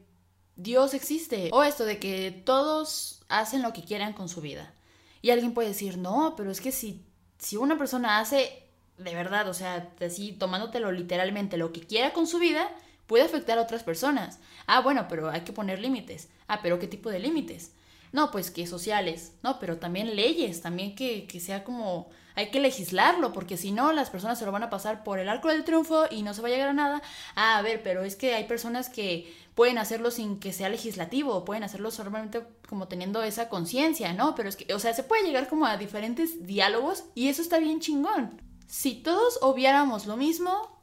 Dios 0.58 0.94
existe. 0.94 1.50
O 1.54 1.64
esto 1.64 1.86
de 1.86 2.00
que 2.00 2.32
todos 2.32 3.22
hacen 3.30 3.62
lo 3.62 3.72
que 3.72 3.86
quieran 3.86 4.12
con 4.12 4.28
su 4.28 4.42
vida. 4.42 4.74
Y 5.22 5.30
alguien 5.30 5.54
puede 5.54 5.70
decir, 5.70 5.98
no, 5.98 6.34
pero 6.36 6.52
es 6.52 6.60
que 6.60 6.74
si, 6.74 7.02
si 7.38 7.56
una 7.56 7.78
persona 7.78 8.20
hace 8.20 8.66
de 8.98 9.16
verdad, 9.16 9.48
o 9.48 9.54
sea, 9.54 9.90
así 10.06 10.34
tomándotelo 10.34 10.92
literalmente, 10.92 11.56
lo 11.56 11.72
que 11.72 11.80
quiera 11.80 12.12
con 12.12 12.28
su 12.28 12.40
vida, 12.40 12.70
puede 13.08 13.24
afectar 13.24 13.58
a 13.58 13.62
otras 13.62 13.84
personas. 13.84 14.40
Ah, 14.68 14.82
bueno, 14.82 15.08
pero 15.08 15.30
hay 15.30 15.46
que 15.46 15.54
poner 15.54 15.80
límites. 15.80 16.28
Ah, 16.50 16.60
pero 16.62 16.78
¿qué 16.78 16.88
tipo 16.88 17.10
de 17.10 17.20
límites? 17.20 17.72
No, 18.12 18.30
pues 18.32 18.52
que 18.52 18.68
sociales, 18.68 19.34
no, 19.42 19.60
pero 19.60 19.78
también 19.78 20.16
leyes, 20.16 20.62
también 20.62 20.96
que, 20.96 21.28
que 21.28 21.40
sea 21.40 21.64
como, 21.64 22.10
hay 22.36 22.52
que 22.52 22.60
legislarlo, 22.60 23.34
porque 23.34 23.58
si 23.58 23.72
no, 23.72 23.94
las 23.94 24.10
personas 24.10 24.38
se 24.38 24.46
lo 24.46 24.52
van 24.52 24.64
a 24.64 24.70
pasar 24.70 25.04
por 25.04 25.20
el 25.20 25.30
arco 25.30 25.50
del 25.50 25.64
triunfo 25.64 26.06
y 26.10 26.24
no 26.24 26.34
se 26.34 26.42
va 26.42 26.48
a 26.48 26.52
llegar 26.52 26.70
a 26.70 26.74
nada. 26.74 27.02
Ah, 27.36 27.58
a 27.58 27.62
ver, 27.62 27.84
pero 27.84 28.04
es 28.04 28.16
que 28.16 28.34
hay 28.34 28.46
personas 28.46 28.90
que 28.90 29.34
pueden 29.56 29.78
hacerlo 29.78 30.12
sin 30.12 30.40
que 30.40 30.54
sea 30.54 30.70
legislativo, 30.70 31.46
pueden 31.46 31.64
hacerlo 31.64 31.92
solamente 31.92 32.44
como 32.68 32.88
teniendo 32.88 33.22
esa 33.24 33.50
conciencia, 33.50 34.14
¿no? 34.14 34.36
Pero 34.36 34.50
es 34.50 34.56
que, 34.56 34.74
o 34.74 34.80
sea, 34.80 34.94
se 34.94 35.04
puede 35.04 35.24
llegar 35.24 35.48
como 35.48 35.66
a 35.66 35.78
diferentes 35.78 36.46
diálogos 36.46 37.06
y 37.16 37.28
eso 37.28 37.42
está 37.42 37.60
bien 37.60 37.80
chingón. 37.80 38.42
Si 38.68 38.96
todos 38.96 39.40
obviáramos 39.42 40.06
lo 40.06 40.16
mismo, 40.16 40.82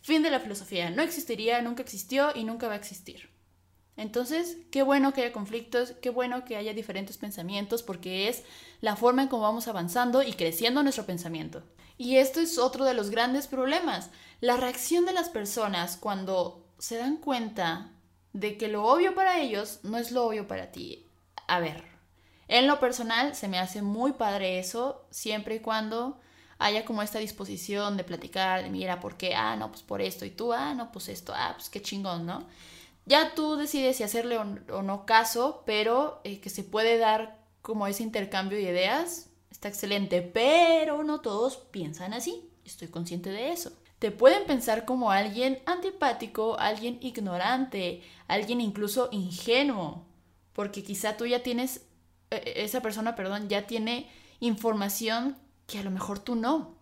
fin 0.00 0.22
de 0.22 0.30
la 0.30 0.40
filosofía, 0.40 0.90
no 0.90 1.02
existiría, 1.02 1.60
nunca 1.60 1.82
existió 1.82 2.30
y 2.34 2.44
nunca 2.44 2.66
va 2.66 2.74
a 2.74 2.78
existir. 2.78 3.33
Entonces, 3.96 4.56
qué 4.70 4.82
bueno 4.82 5.12
que 5.12 5.22
haya 5.22 5.32
conflictos, 5.32 5.92
qué 6.02 6.10
bueno 6.10 6.44
que 6.44 6.56
haya 6.56 6.74
diferentes 6.74 7.16
pensamientos, 7.16 7.82
porque 7.82 8.28
es 8.28 8.42
la 8.80 8.96
forma 8.96 9.22
en 9.22 9.28
cómo 9.28 9.42
vamos 9.42 9.68
avanzando 9.68 10.22
y 10.22 10.32
creciendo 10.32 10.82
nuestro 10.82 11.06
pensamiento. 11.06 11.62
Y 11.96 12.16
esto 12.16 12.40
es 12.40 12.58
otro 12.58 12.84
de 12.84 12.94
los 12.94 13.10
grandes 13.10 13.46
problemas, 13.46 14.10
la 14.40 14.56
reacción 14.56 15.04
de 15.04 15.12
las 15.12 15.28
personas 15.28 15.96
cuando 15.96 16.66
se 16.78 16.96
dan 16.96 17.18
cuenta 17.18 17.92
de 18.32 18.58
que 18.58 18.66
lo 18.66 18.84
obvio 18.84 19.14
para 19.14 19.38
ellos 19.38 19.78
no 19.84 19.96
es 19.96 20.10
lo 20.10 20.26
obvio 20.26 20.48
para 20.48 20.72
ti. 20.72 21.06
A 21.46 21.60
ver, 21.60 21.84
en 22.48 22.66
lo 22.66 22.80
personal 22.80 23.36
se 23.36 23.46
me 23.46 23.58
hace 23.58 23.80
muy 23.80 24.12
padre 24.12 24.58
eso, 24.58 25.06
siempre 25.10 25.56
y 25.56 25.60
cuando 25.60 26.18
haya 26.58 26.84
como 26.84 27.02
esta 27.02 27.20
disposición 27.20 27.96
de 27.96 28.04
platicar, 28.04 28.64
de 28.64 28.70
mira, 28.70 28.98
¿por 28.98 29.16
qué? 29.16 29.34
Ah, 29.34 29.54
no, 29.56 29.70
pues 29.70 29.82
por 29.82 30.02
esto, 30.02 30.24
y 30.24 30.30
tú, 30.30 30.52
ah, 30.52 30.74
no, 30.74 30.90
pues 30.90 31.08
esto, 31.08 31.32
ah, 31.34 31.52
pues 31.56 31.70
qué 31.70 31.80
chingón, 31.80 32.26
¿no? 32.26 32.46
Ya 33.06 33.34
tú 33.34 33.56
decides 33.56 33.96
si 33.96 34.02
hacerle 34.02 34.38
o, 34.38 34.82
no 34.82 35.06
caso, 35.06 35.62
pero 35.66 36.20
eh, 36.24 36.40
que 36.40 36.50
se 36.50 36.64
puede 36.64 36.98
dar 36.98 37.38
como 37.60 37.86
ese 37.86 38.02
intercambio 38.02 38.58
de 38.58 38.64
ideas, 38.64 39.30
está 39.50 39.68
excelente, 39.68 40.22
pero 40.22 41.04
no 41.04 41.20
todos 41.20 41.56
piensan 41.56 42.14
así, 42.14 42.50
estoy 42.64 42.88
consciente 42.88 43.30
de 43.30 43.52
eso. 43.52 43.72
Te 43.98 44.10
pueden 44.10 44.46
pensar 44.46 44.84
como 44.84 45.10
alguien 45.10 45.62
antipático, 45.66 46.58
alguien 46.58 46.98
ignorante, 47.00 48.02
alguien 48.26 48.60
incluso 48.60 49.08
ingenuo, 49.12 50.04
porque 50.52 50.82
quizá 50.82 51.16
tú 51.16 51.26
ya 51.26 51.42
tienes, 51.42 51.86
e, 52.30 52.36
e, 52.36 52.64
esa 52.64 52.80
persona, 52.80 53.14
perdón, 53.14 53.48
ya 53.48 53.66
tiene 53.66 54.10
información 54.40 55.36
que 55.66 55.78
a 55.78 55.82
lo 55.82 55.90
mejor 55.90 56.18
tú 56.18 56.34
no. 56.36 56.73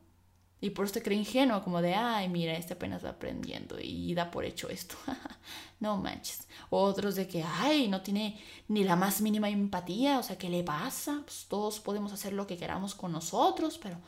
Y 0.63 0.71
por 0.71 0.85
eso 0.85 0.95
te 0.95 1.03
cree 1.03 1.19
ingenuo, 1.19 1.65
como 1.65 1.83
de, 1.83 1.97
ay, 1.97 2.29
mira, 2.29 2.53
este 2.53 2.75
apenas 2.75 3.05
va 3.05 3.11
aprendiendo 3.11 3.79
y 3.81 4.15
da 4.15 4.31
por 4.31 4.45
hecho 4.45 4.69
esto. 4.69 4.95
no 5.81 5.97
manches. 5.97 6.47
Otros 6.71 7.17
de 7.17 7.27
que, 7.27 7.43
ay, 7.43 7.89
no 7.89 8.01
tiene 8.01 8.41
ni 8.69 8.85
la 8.85 8.95
más 8.95 9.21
mínima 9.21 9.51
empatía, 9.51 10.21
o 10.21 10.23
sea, 10.23 10.39
¿qué 10.39 10.49
le 10.49 10.63
pasa? 10.63 11.23
Pues 11.25 11.47
todos 11.49 11.81
podemos 11.81 12.13
hacer 12.13 12.33
lo 12.33 12.47
que 12.47 12.57
queramos 12.57 12.95
con 12.95 13.11
nosotros, 13.11 13.77
pero 13.83 13.99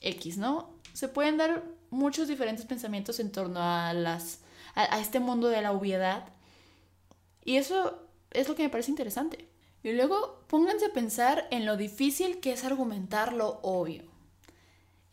X, 0.00 0.38
¿no? 0.38 0.70
Se 0.94 1.08
pueden 1.08 1.36
dar 1.36 1.62
muchos 1.90 2.26
diferentes 2.26 2.64
pensamientos 2.64 3.20
en 3.20 3.30
torno 3.30 3.60
a 3.60 3.92
las 3.92 4.40
a 4.74 4.98
este 4.98 5.20
mundo 5.20 5.48
de 5.48 5.60
la 5.60 5.72
obviedad. 5.72 6.32
Y 7.44 7.56
eso 7.56 8.00
es 8.30 8.48
lo 8.48 8.54
que 8.54 8.62
me 8.62 8.70
parece 8.70 8.90
interesante. 8.90 9.46
Y 9.82 9.92
luego 9.92 10.42
pónganse 10.48 10.86
a 10.86 10.92
pensar 10.94 11.46
en 11.50 11.66
lo 11.66 11.76
difícil 11.76 12.40
que 12.40 12.52
es 12.52 12.64
argumentar 12.64 13.34
lo 13.34 13.60
obvio. 13.62 14.15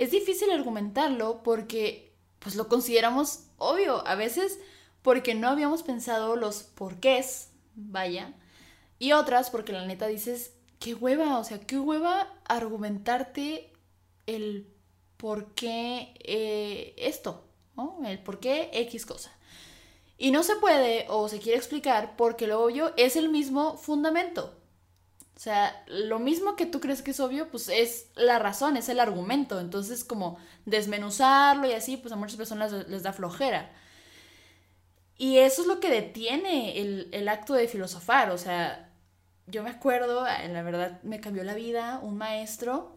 Es 0.03 0.11
difícil 0.11 0.51
argumentarlo 0.51 1.43
porque 1.43 2.13
pues 2.39 2.55
lo 2.55 2.67
consideramos 2.67 3.45
obvio, 3.57 4.05
a 4.05 4.15
veces 4.15 4.59
porque 5.01 5.33
no 5.33 5.47
habíamos 5.47 5.81
pensado 5.81 6.35
los 6.35 6.63
porqués, 6.63 7.51
vaya, 7.73 8.33
y 8.99 9.13
otras 9.13 9.49
porque 9.49 9.71
la 9.71 9.85
neta 9.85 10.07
dices, 10.07 10.55
qué 10.79 10.93
hueva, 10.93 11.39
o 11.39 11.45
sea, 11.45 11.61
qué 11.61 11.79
hueva 11.79 12.27
argumentarte 12.43 13.71
el 14.25 14.67
por 15.15 15.53
qué 15.53 16.13
eh, 16.19 16.95
esto, 16.97 17.45
¿no? 17.77 17.97
El 18.03 18.19
por 18.19 18.41
qué 18.41 18.71
X 18.73 19.05
cosa. 19.05 19.31
Y 20.17 20.31
no 20.31 20.43
se 20.43 20.57
puede 20.57 21.05
o 21.07 21.29
se 21.29 21.39
quiere 21.39 21.57
explicar 21.57 22.17
porque 22.17 22.45
lo 22.45 22.61
obvio 22.61 22.91
es 22.97 23.15
el 23.15 23.29
mismo 23.29 23.77
fundamento. 23.77 24.53
O 25.43 25.49
sea, 25.51 25.83
lo 25.87 26.19
mismo 26.19 26.55
que 26.55 26.65
tú 26.65 26.79
crees 26.79 27.01
que 27.01 27.11
es 27.11 27.19
obvio, 27.19 27.49
pues 27.51 27.67
es 27.67 28.07
la 28.15 28.39
razón, 28.39 28.77
es 28.77 28.87
el 28.87 29.01
argumento. 29.01 29.59
Entonces, 29.59 30.05
como 30.05 30.37
desmenuzarlo 30.65 31.67
y 31.67 31.73
así, 31.73 31.97
pues 31.97 32.13
a 32.13 32.15
muchas 32.15 32.37
personas 32.37 32.71
les 32.87 33.03
da 33.03 33.11
flojera. 33.11 33.69
Y 35.17 35.39
eso 35.39 35.63
es 35.63 35.67
lo 35.67 35.81
que 35.81 35.89
detiene 35.89 36.79
el, 36.79 37.27
acto 37.27 37.55
de 37.55 37.67
filosofar. 37.67 38.31
O 38.31 38.37
sea, 38.37 38.89
yo 39.47 39.63
me 39.63 39.69
acuerdo, 39.69 40.25
eh, 40.25 40.47
la 40.47 40.63
verdad 40.63 41.03
me 41.03 41.19
cambió 41.19 41.43
la 41.43 41.55
vida, 41.55 41.99
un 42.01 42.15
maestro 42.17 42.95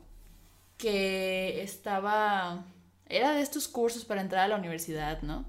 que 0.76 1.64
estaba, 1.64 2.64
era 3.08 3.32
de 3.32 3.42
estos 3.42 3.66
cursos 3.66 4.04
para 4.04 4.20
entrar 4.20 4.44
a 4.44 4.48
la 4.48 4.56
universidad, 4.56 5.20
¿no? 5.22 5.46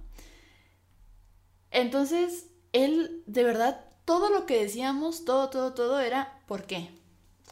Entonces, 1.70 2.48
él 2.74 3.22
de 3.28 3.44
verdad 3.44 3.87
todo 4.08 4.30
lo 4.30 4.46
que 4.46 4.64
decíamos, 4.64 5.26
todo, 5.26 5.50
todo, 5.50 5.74
todo 5.74 6.00
era 6.00 6.40
¿por 6.48 6.64
qué? 6.64 6.90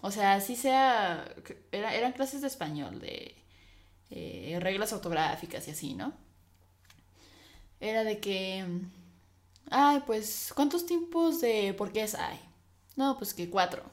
O 0.02 0.10
sea, 0.10 0.36
así 0.36 0.56
sea, 0.56 1.28
eran 1.74 2.14
clases 2.14 2.40
de 2.40 2.48
español, 2.48 3.02
de 3.02 3.36
eh, 4.10 4.58
reglas 4.62 4.94
ortográficas 4.94 5.68
y 5.68 5.72
así, 5.72 5.96
¿no? 5.96 6.14
Era 7.82 8.06
de 8.06 8.22
que, 8.22 8.66
ay, 9.70 10.02
pues, 10.08 10.54
¿cuántos 10.56 10.86
tipos 10.86 11.42
de 11.42 11.74
por 11.78 11.92
qué 11.92 12.04
hay? 12.18 12.40
No, 12.96 13.18
pues 13.18 13.34
que 13.34 13.50
cuatro. 13.50 13.84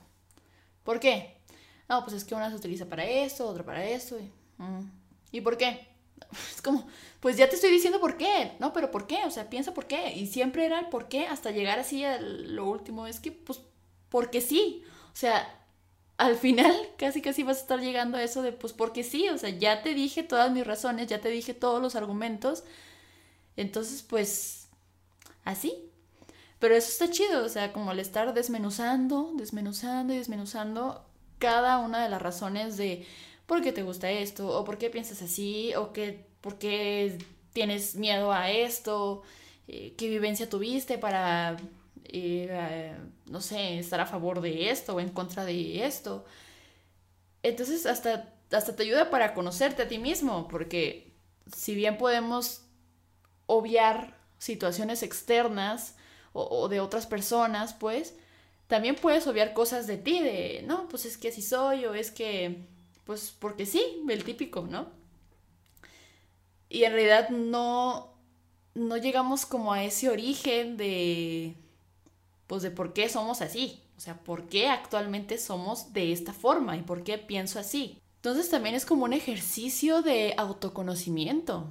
¿Por 0.84 1.00
qué? 1.00 1.38
No, 1.88 2.04
pues 2.04 2.14
es 2.14 2.24
que 2.24 2.36
una 2.36 2.48
se 2.48 2.56
utiliza 2.56 2.86
para 2.86 3.04
esto, 3.04 3.48
otra 3.48 3.64
para 3.64 3.84
esto. 3.84 4.20
¿Y, 4.20 4.30
mm, 4.62 4.90
¿y 5.32 5.40
por 5.40 5.56
qué? 5.56 5.88
Es 6.54 6.62
como, 6.62 6.86
pues 7.22 7.36
ya 7.36 7.48
te 7.48 7.54
estoy 7.54 7.70
diciendo 7.70 8.00
por 8.00 8.16
qué, 8.16 8.50
¿no? 8.58 8.72
Pero 8.72 8.90
¿por 8.90 9.06
qué? 9.06 9.24
O 9.26 9.30
sea, 9.30 9.48
piensa 9.48 9.72
por 9.72 9.86
qué. 9.86 10.12
Y 10.12 10.26
siempre 10.26 10.66
era 10.66 10.80
el 10.80 10.88
por 10.88 11.06
qué 11.06 11.28
hasta 11.28 11.52
llegar 11.52 11.78
así 11.78 12.04
a 12.04 12.20
lo 12.20 12.68
último. 12.68 13.06
Es 13.06 13.20
que, 13.20 13.30
pues, 13.30 13.60
porque 14.08 14.40
sí. 14.40 14.82
O 15.12 15.16
sea, 15.16 15.64
al 16.16 16.34
final 16.36 16.74
casi 16.98 17.22
casi 17.22 17.44
vas 17.44 17.58
a 17.58 17.60
estar 17.60 17.80
llegando 17.80 18.18
a 18.18 18.24
eso 18.24 18.42
de, 18.42 18.50
pues, 18.50 18.72
porque 18.72 19.04
sí. 19.04 19.28
O 19.28 19.38
sea, 19.38 19.50
ya 19.50 19.84
te 19.84 19.94
dije 19.94 20.24
todas 20.24 20.50
mis 20.50 20.66
razones, 20.66 21.06
ya 21.06 21.20
te 21.20 21.28
dije 21.28 21.54
todos 21.54 21.80
los 21.80 21.94
argumentos. 21.94 22.64
Entonces, 23.56 24.02
pues, 24.02 24.66
así. 25.44 25.92
Pero 26.58 26.74
eso 26.74 26.88
está 26.88 27.08
chido, 27.08 27.44
o 27.44 27.48
sea, 27.48 27.72
como 27.72 27.92
el 27.92 28.00
estar 28.00 28.34
desmenuzando, 28.34 29.30
desmenuzando 29.34 30.12
y 30.12 30.16
desmenuzando 30.18 31.04
cada 31.38 31.78
una 31.78 32.02
de 32.02 32.08
las 32.08 32.20
razones 32.20 32.76
de 32.76 33.06
por 33.46 33.62
qué 33.62 33.72
te 33.72 33.82
gusta 33.82 34.10
esto, 34.10 34.48
o 34.48 34.64
por 34.64 34.78
qué 34.78 34.90
piensas 34.90 35.22
así, 35.22 35.74
o 35.74 35.92
que, 35.92 36.26
por 36.40 36.58
qué 36.58 37.18
tienes 37.52 37.94
miedo 37.96 38.32
a 38.32 38.50
esto, 38.50 39.22
eh, 39.68 39.94
qué 39.96 40.08
vivencia 40.08 40.48
tuviste 40.48 40.98
para, 40.98 41.56
eh, 42.04 42.96
no 43.26 43.40
sé, 43.40 43.78
estar 43.78 44.00
a 44.00 44.06
favor 44.06 44.40
de 44.40 44.70
esto 44.70 44.96
o 44.96 45.00
en 45.00 45.10
contra 45.10 45.44
de 45.44 45.84
esto. 45.84 46.24
Entonces 47.42 47.86
hasta 47.86 48.32
hasta 48.56 48.76
te 48.76 48.82
ayuda 48.82 49.10
para 49.10 49.34
conocerte 49.34 49.82
a 49.82 49.88
ti 49.88 49.98
mismo, 49.98 50.48
porque 50.48 51.12
si 51.54 51.74
bien 51.74 51.98
podemos 51.98 52.62
obviar 53.46 54.16
situaciones 54.38 55.02
externas 55.02 55.96
o, 56.32 56.68
de 56.68 56.80
otras 56.80 57.06
personas, 57.06 57.74
pues 57.74 58.14
también 58.66 58.96
puedes 58.96 59.26
obviar 59.26 59.52
cosas 59.52 59.86
de 59.86 59.98
ti, 59.98 60.20
de, 60.20 60.64
no, 60.66 60.88
pues 60.88 61.04
es 61.04 61.18
que 61.18 61.28
así 61.28 61.42
soy, 61.42 61.84
o 61.84 61.94
es 61.94 62.10
que, 62.10 62.64
pues 63.04 63.34
porque 63.38 63.66
sí, 63.66 64.02
el 64.08 64.24
típico, 64.24 64.62
¿no? 64.62 64.90
Y 66.68 66.84
en 66.84 66.92
realidad 66.92 67.28
no, 67.30 68.14
no 68.74 68.96
llegamos 68.96 69.44
como 69.46 69.72
a 69.72 69.84
ese 69.84 70.08
origen 70.08 70.76
de, 70.76 71.54
pues 72.46 72.62
de 72.62 72.70
por 72.70 72.92
qué 72.92 73.08
somos 73.08 73.42
así, 73.42 73.82
o 73.96 74.00
sea, 74.00 74.18
por 74.18 74.48
qué 74.48 74.68
actualmente 74.68 75.38
somos 75.38 75.92
de 75.92 76.12
esta 76.12 76.32
forma 76.32 76.76
y 76.76 76.82
por 76.82 77.04
qué 77.04 77.18
pienso 77.18 77.58
así. 77.58 77.98
Entonces 78.16 78.48
también 78.50 78.74
es 78.74 78.86
como 78.86 79.04
un 79.04 79.12
ejercicio 79.12 80.00
de 80.00 80.34
autoconocimiento. 80.36 81.68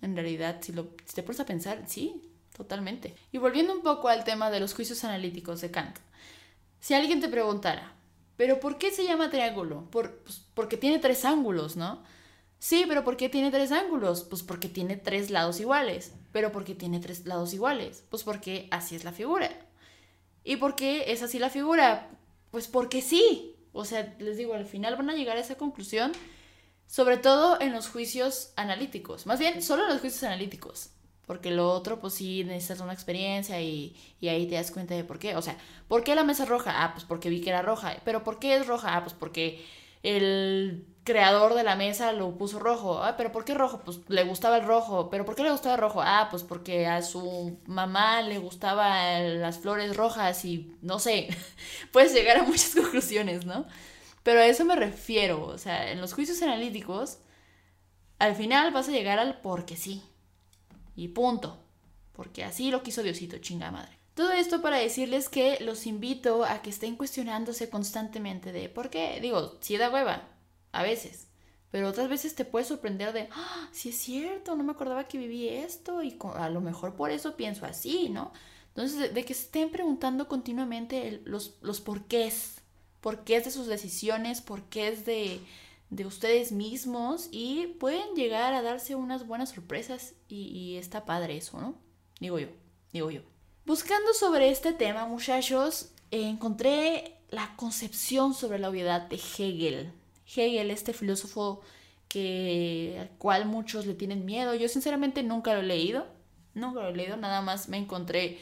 En 0.00 0.14
realidad, 0.14 0.58
si, 0.62 0.72
lo, 0.72 0.88
si 1.04 1.14
te 1.14 1.22
pones 1.22 1.40
a 1.40 1.46
pensar, 1.46 1.84
sí, 1.86 2.22
totalmente. 2.56 3.14
Y 3.30 3.38
volviendo 3.38 3.74
un 3.74 3.82
poco 3.82 4.08
al 4.08 4.24
tema 4.24 4.50
de 4.50 4.60
los 4.60 4.74
juicios 4.74 5.04
analíticos 5.04 5.60
de 5.60 5.70
Kant. 5.70 5.98
Si 6.80 6.94
alguien 6.94 7.20
te 7.20 7.28
preguntara, 7.28 7.97
¿pero 8.38 8.60
por 8.60 8.78
qué 8.78 8.92
se 8.92 9.04
llama 9.04 9.30
triángulo? 9.30 9.90
Por, 9.90 10.20
pues, 10.20 10.46
porque 10.54 10.76
tiene 10.76 11.00
tres 11.00 11.26
ángulos, 11.26 11.76
¿no? 11.76 12.04
Sí, 12.60 12.84
pero 12.88 13.04
¿por 13.04 13.16
qué 13.16 13.28
tiene 13.28 13.50
tres 13.50 13.72
ángulos? 13.72 14.22
Pues 14.22 14.44
porque 14.44 14.68
tiene 14.68 14.96
tres 14.96 15.30
lados 15.30 15.58
iguales. 15.60 16.12
¿Pero 16.32 16.52
por 16.52 16.64
qué 16.64 16.76
tiene 16.76 17.00
tres 17.00 17.26
lados 17.26 17.52
iguales? 17.52 18.04
Pues 18.08 18.22
porque 18.22 18.68
así 18.70 18.94
es 18.94 19.02
la 19.04 19.12
figura. 19.12 19.50
¿Y 20.44 20.56
por 20.56 20.76
qué 20.76 21.12
es 21.12 21.22
así 21.22 21.40
la 21.40 21.50
figura? 21.50 22.10
Pues 22.52 22.68
porque 22.68 23.02
sí. 23.02 23.56
O 23.72 23.84
sea, 23.84 24.14
les 24.20 24.36
digo, 24.36 24.54
al 24.54 24.66
final 24.66 24.94
van 24.94 25.10
a 25.10 25.14
llegar 25.14 25.36
a 25.36 25.40
esa 25.40 25.56
conclusión, 25.56 26.12
sobre 26.86 27.16
todo 27.16 27.60
en 27.60 27.72
los 27.72 27.88
juicios 27.88 28.52
analíticos, 28.56 29.26
más 29.26 29.38
bien 29.38 29.62
solo 29.62 29.82
en 29.82 29.90
los 29.90 30.00
juicios 30.00 30.22
analíticos, 30.24 30.90
porque 31.28 31.52
lo 31.52 31.70
otro, 31.70 32.00
pues 32.00 32.14
sí, 32.14 32.42
necesitas 32.44 32.80
una 32.80 32.94
experiencia 32.94 33.60
y, 33.62 33.96
y 34.20 34.28
ahí 34.28 34.48
te 34.48 34.56
das 34.56 34.72
cuenta 34.72 34.96
de 34.96 35.04
por 35.04 35.20
qué. 35.20 35.36
O 35.36 35.42
sea, 35.42 35.56
¿por 35.88 36.04
qué 36.04 36.16
la 36.16 36.24
mesa 36.24 36.46
roja? 36.46 36.84
Ah, 36.84 36.92
pues 36.94 37.04
porque 37.04 37.30
vi 37.30 37.40
que 37.42 37.50
era 37.50 37.62
roja. 37.62 37.96
¿Pero 38.04 38.24
por 38.24 38.40
qué 38.40 38.56
es 38.56 38.66
roja? 38.66 38.96
Ah, 38.96 39.02
pues 39.04 39.14
porque 39.14 39.64
el 40.02 40.86
creador 41.04 41.54
de 41.54 41.62
la 41.64 41.76
mesa 41.76 42.12
lo 42.12 42.36
puso 42.38 42.58
rojo. 42.58 43.02
Ah, 43.02 43.16
pero 43.16 43.32
¿por 43.32 43.44
qué 43.44 43.54
rojo? 43.54 43.82
Pues 43.84 44.00
le 44.08 44.24
gustaba 44.24 44.58
el 44.58 44.66
rojo. 44.66 45.10
¿Pero 45.10 45.24
por 45.24 45.34
qué 45.36 45.42
le 45.42 45.50
gustaba 45.52 45.74
el 45.76 45.80
rojo? 45.80 46.00
Ah, 46.02 46.28
pues 46.30 46.42
porque 46.44 46.86
a 46.86 47.02
su 47.02 47.58
mamá 47.66 48.22
le 48.22 48.38
gustaban 48.38 49.40
las 49.40 49.58
flores 49.58 49.96
rojas 49.96 50.44
y 50.44 50.76
no 50.82 50.98
sé. 50.98 51.28
Puedes 51.92 52.12
llegar 52.14 52.38
a 52.38 52.42
muchas 52.44 52.74
conclusiones, 52.74 53.44
¿no? 53.46 53.66
Pero 54.22 54.40
a 54.40 54.46
eso 54.46 54.64
me 54.64 54.76
refiero. 54.76 55.46
O 55.46 55.58
sea, 55.58 55.90
en 55.92 56.00
los 56.00 56.14
juicios 56.14 56.42
analíticos, 56.42 57.18
al 58.18 58.34
final 58.36 58.72
vas 58.72 58.88
a 58.88 58.92
llegar 58.92 59.18
al 59.18 59.40
porque 59.40 59.76
sí. 59.76 60.02
Y 60.98 61.06
punto. 61.06 61.56
Porque 62.12 62.42
así 62.42 62.72
lo 62.72 62.82
quiso 62.82 63.04
Diosito, 63.04 63.38
chinga 63.38 63.70
madre. 63.70 63.96
Todo 64.14 64.32
esto 64.32 64.60
para 64.60 64.78
decirles 64.78 65.28
que 65.28 65.58
los 65.60 65.86
invito 65.86 66.44
a 66.44 66.60
que 66.60 66.70
estén 66.70 66.96
cuestionándose 66.96 67.70
constantemente 67.70 68.50
de 68.50 68.68
por 68.68 68.90
qué. 68.90 69.20
Digo, 69.22 69.58
si 69.60 69.76
da 69.76 69.90
hueva, 69.90 70.28
a 70.72 70.82
veces. 70.82 71.28
Pero 71.70 71.88
otras 71.88 72.08
veces 72.08 72.34
te 72.34 72.44
puedes 72.44 72.66
sorprender 72.66 73.12
de, 73.12 73.28
ah, 73.30 73.68
sí 73.70 73.90
es 73.90 73.98
cierto, 73.98 74.56
no 74.56 74.64
me 74.64 74.72
acordaba 74.72 75.06
que 75.06 75.18
viví 75.18 75.48
esto 75.48 76.02
y 76.02 76.18
a 76.34 76.48
lo 76.50 76.60
mejor 76.60 76.96
por 76.96 77.12
eso 77.12 77.36
pienso 77.36 77.64
así, 77.64 78.08
¿no? 78.08 78.32
Entonces, 78.70 79.14
de, 79.14 79.24
que 79.24 79.34
estén 79.34 79.70
preguntando 79.70 80.26
continuamente 80.26 81.22
los, 81.26 81.58
los 81.60 81.80
porqués, 81.80 82.62
porqués 83.00 83.44
de 83.44 83.52
sus 83.52 83.68
decisiones, 83.68 84.40
porqués 84.40 85.06
de, 85.06 85.40
de 85.90 86.06
ustedes 86.06 86.52
mismos 86.52 87.28
y 87.30 87.68
pueden 87.78 88.14
llegar 88.14 88.54
a 88.54 88.62
darse 88.62 88.94
unas 88.94 89.26
buenas 89.26 89.50
sorpresas 89.50 90.14
y, 90.28 90.76
está 90.76 91.04
padre 91.04 91.36
eso, 91.36 91.60
¿no? 91.60 91.74
Digo 92.20 92.38
yo, 92.38 92.48
digo 92.92 93.10
yo. 93.10 93.22
Buscando 93.64 94.12
sobre 94.14 94.50
este 94.50 94.72
tema, 94.72 95.06
muchachos, 95.06 95.92
encontré 96.10 97.20
la 97.30 97.54
concepción 97.56 98.34
sobre 98.34 98.58
la 98.58 98.70
obviedad 98.70 99.02
de 99.02 99.16
Hegel. 99.16 99.92
Hegel, 100.26 100.70
este 100.70 100.92
filósofo 100.92 101.60
que, 102.08 102.96
al 103.00 103.10
cual 103.18 103.46
muchos 103.46 103.86
le 103.86 103.94
tienen 103.94 104.24
miedo. 104.24 104.54
Yo 104.54 104.68
sinceramente 104.68 105.22
nunca 105.22 105.54
lo 105.54 105.60
he 105.60 105.64
leído, 105.64 106.06
nunca 106.54 106.80
lo 106.80 106.88
he 106.88 106.96
leído, 106.96 107.16
nada 107.16 107.42
más 107.42 107.68
me 107.68 107.76
encontré 107.76 108.38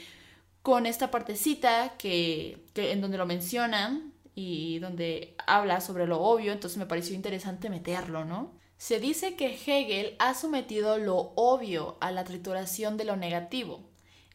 con 0.63 0.87
esta 0.87 1.11
partecita 1.11 1.97
que, 1.97 2.67
en 2.75 3.01
donde 3.01 3.19
lo 3.19 3.27
mencionan 3.27 4.13
y 4.37 4.79
donde 4.79 5.35
habla 5.47 5.81
sobre 5.81 6.07
lo 6.07 6.21
obvio, 6.21 6.53
entonces 6.53 6.79
me 6.79 6.87
pareció 6.87 7.17
interesante 7.17 7.71
meterlo, 7.71 8.25
¿no? 8.25 8.53
Se 8.77 9.01
dice 9.01 9.35
que 9.35 9.47
Hegel 9.55 10.15
ha 10.19 10.35
sometido 10.35 10.99
lo 10.99 11.33
obvio 11.35 11.97
a 12.01 12.13
la 12.13 12.23
trituración 12.25 12.99
de 12.99 13.05
lo 13.05 13.17
negativo, 13.17 13.81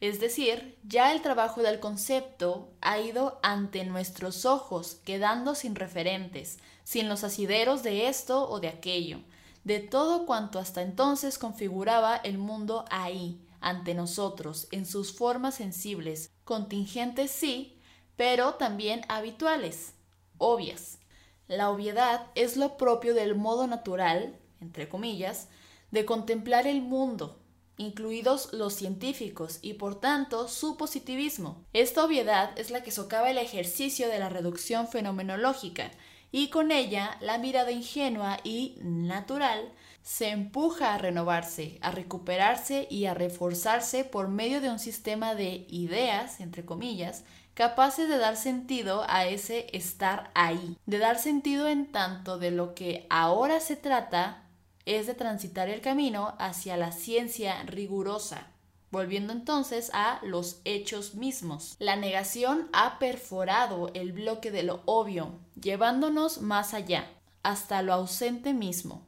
es 0.00 0.18
decir, 0.18 0.76
ya 0.82 1.12
el 1.12 1.22
trabajo 1.22 1.62
del 1.62 1.78
concepto 1.78 2.72
ha 2.80 2.98
ido 2.98 3.38
ante 3.44 3.84
nuestros 3.84 4.44
ojos, 4.44 4.96
quedando 5.04 5.54
sin 5.54 5.76
referentes, 5.76 6.58
sin 6.82 7.08
los 7.08 7.22
asideros 7.22 7.84
de 7.84 8.08
esto 8.08 8.50
o 8.50 8.58
de 8.58 8.66
aquello, 8.66 9.20
de 9.62 9.78
todo 9.78 10.26
cuanto 10.26 10.58
hasta 10.58 10.82
entonces 10.82 11.38
configuraba 11.38 12.16
el 12.16 12.36
mundo 12.36 12.84
ahí, 12.90 13.46
ante 13.60 13.94
nosotros, 13.94 14.66
en 14.72 14.86
sus 14.86 15.16
formas 15.16 15.54
sensibles, 15.54 16.32
contingentes 16.42 17.30
sí, 17.30 17.78
pero 18.22 18.54
también 18.54 19.00
habituales, 19.08 19.94
obvias. 20.38 21.00
La 21.48 21.70
obviedad 21.70 22.28
es 22.36 22.56
lo 22.56 22.76
propio 22.76 23.14
del 23.14 23.34
modo 23.34 23.66
natural, 23.66 24.38
entre 24.60 24.88
comillas, 24.88 25.48
de 25.90 26.04
contemplar 26.04 26.68
el 26.68 26.82
mundo, 26.82 27.40
incluidos 27.78 28.52
los 28.52 28.74
científicos, 28.74 29.58
y 29.60 29.74
por 29.74 29.98
tanto 29.98 30.46
su 30.46 30.76
positivismo. 30.76 31.64
Esta 31.72 32.04
obviedad 32.04 32.56
es 32.56 32.70
la 32.70 32.84
que 32.84 32.92
socava 32.92 33.28
el 33.28 33.38
ejercicio 33.38 34.06
de 34.06 34.20
la 34.20 34.28
reducción 34.28 34.86
fenomenológica, 34.86 35.90
y 36.30 36.46
con 36.46 36.70
ella 36.70 37.18
la 37.20 37.38
mirada 37.38 37.72
ingenua 37.72 38.38
y 38.44 38.76
natural 38.84 39.72
se 40.04 40.28
empuja 40.28 40.94
a 40.94 40.98
renovarse, 40.98 41.78
a 41.80 41.90
recuperarse 41.90 42.86
y 42.88 43.06
a 43.06 43.14
reforzarse 43.14 44.04
por 44.04 44.28
medio 44.28 44.60
de 44.60 44.70
un 44.70 44.78
sistema 44.78 45.34
de 45.34 45.66
ideas, 45.68 46.38
entre 46.40 46.64
comillas, 46.64 47.24
capaces 47.54 48.08
de 48.08 48.18
dar 48.18 48.36
sentido 48.36 49.04
a 49.08 49.26
ese 49.26 49.66
estar 49.76 50.30
ahí, 50.34 50.76
de 50.86 50.98
dar 50.98 51.18
sentido 51.18 51.68
en 51.68 51.90
tanto 51.90 52.38
de 52.38 52.50
lo 52.50 52.74
que 52.74 53.06
ahora 53.10 53.60
se 53.60 53.76
trata 53.76 54.44
es 54.84 55.06
de 55.06 55.14
transitar 55.14 55.68
el 55.68 55.80
camino 55.80 56.34
hacia 56.38 56.76
la 56.76 56.92
ciencia 56.92 57.62
rigurosa, 57.64 58.48
Volviendo 58.90 59.32
entonces 59.32 59.90
a 59.94 60.20
los 60.22 60.60
hechos 60.66 61.14
mismos. 61.14 61.76
La 61.78 61.96
negación 61.96 62.68
ha 62.74 62.98
perforado 62.98 63.90
el 63.94 64.12
bloque 64.12 64.50
de 64.50 64.64
lo 64.64 64.82
obvio, 64.84 65.38
llevándonos 65.58 66.42
más 66.42 66.74
allá, 66.74 67.08
hasta 67.42 67.80
lo 67.80 67.94
ausente 67.94 68.52
mismo. 68.52 69.06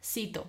Cito. 0.00 0.46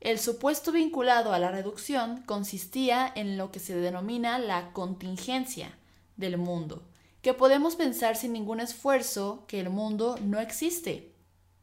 El 0.00 0.18
supuesto 0.18 0.72
vinculado 0.72 1.32
a 1.32 1.38
la 1.38 1.52
reducción 1.52 2.22
consistía 2.22 3.10
en 3.14 3.38
lo 3.38 3.52
que 3.52 3.60
se 3.60 3.76
denomina 3.76 4.40
la 4.40 4.72
contingencia 4.72 5.78
del 6.16 6.36
mundo, 6.36 6.82
que 7.22 7.34
podemos 7.34 7.76
pensar 7.76 8.16
sin 8.16 8.32
ningún 8.32 8.60
esfuerzo 8.60 9.44
que 9.46 9.60
el 9.60 9.70
mundo 9.70 10.16
no 10.22 10.40
existe. 10.40 11.12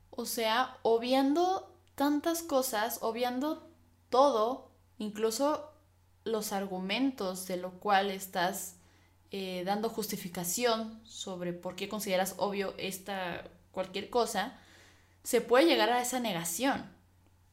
O 0.09 0.25
sea, 0.25 0.77
obviando 0.81 1.73
tantas 1.95 2.43
cosas, 2.43 2.99
obviando 3.01 3.69
todo, 4.09 4.71
incluso 4.97 5.71
los 6.23 6.51
argumentos 6.51 7.47
de 7.47 7.57
lo 7.57 7.71
cual 7.79 8.11
estás 8.11 8.75
eh, 9.31 9.63
dando 9.65 9.89
justificación 9.89 10.99
sobre 11.05 11.53
por 11.53 11.75
qué 11.75 11.87
consideras 11.87 12.35
obvio 12.37 12.73
esta 12.77 13.49
cualquier 13.71 14.09
cosa, 14.09 14.59
se 15.23 15.41
puede 15.41 15.65
llegar 15.65 15.89
a 15.89 16.01
esa 16.01 16.19
negación. 16.19 16.85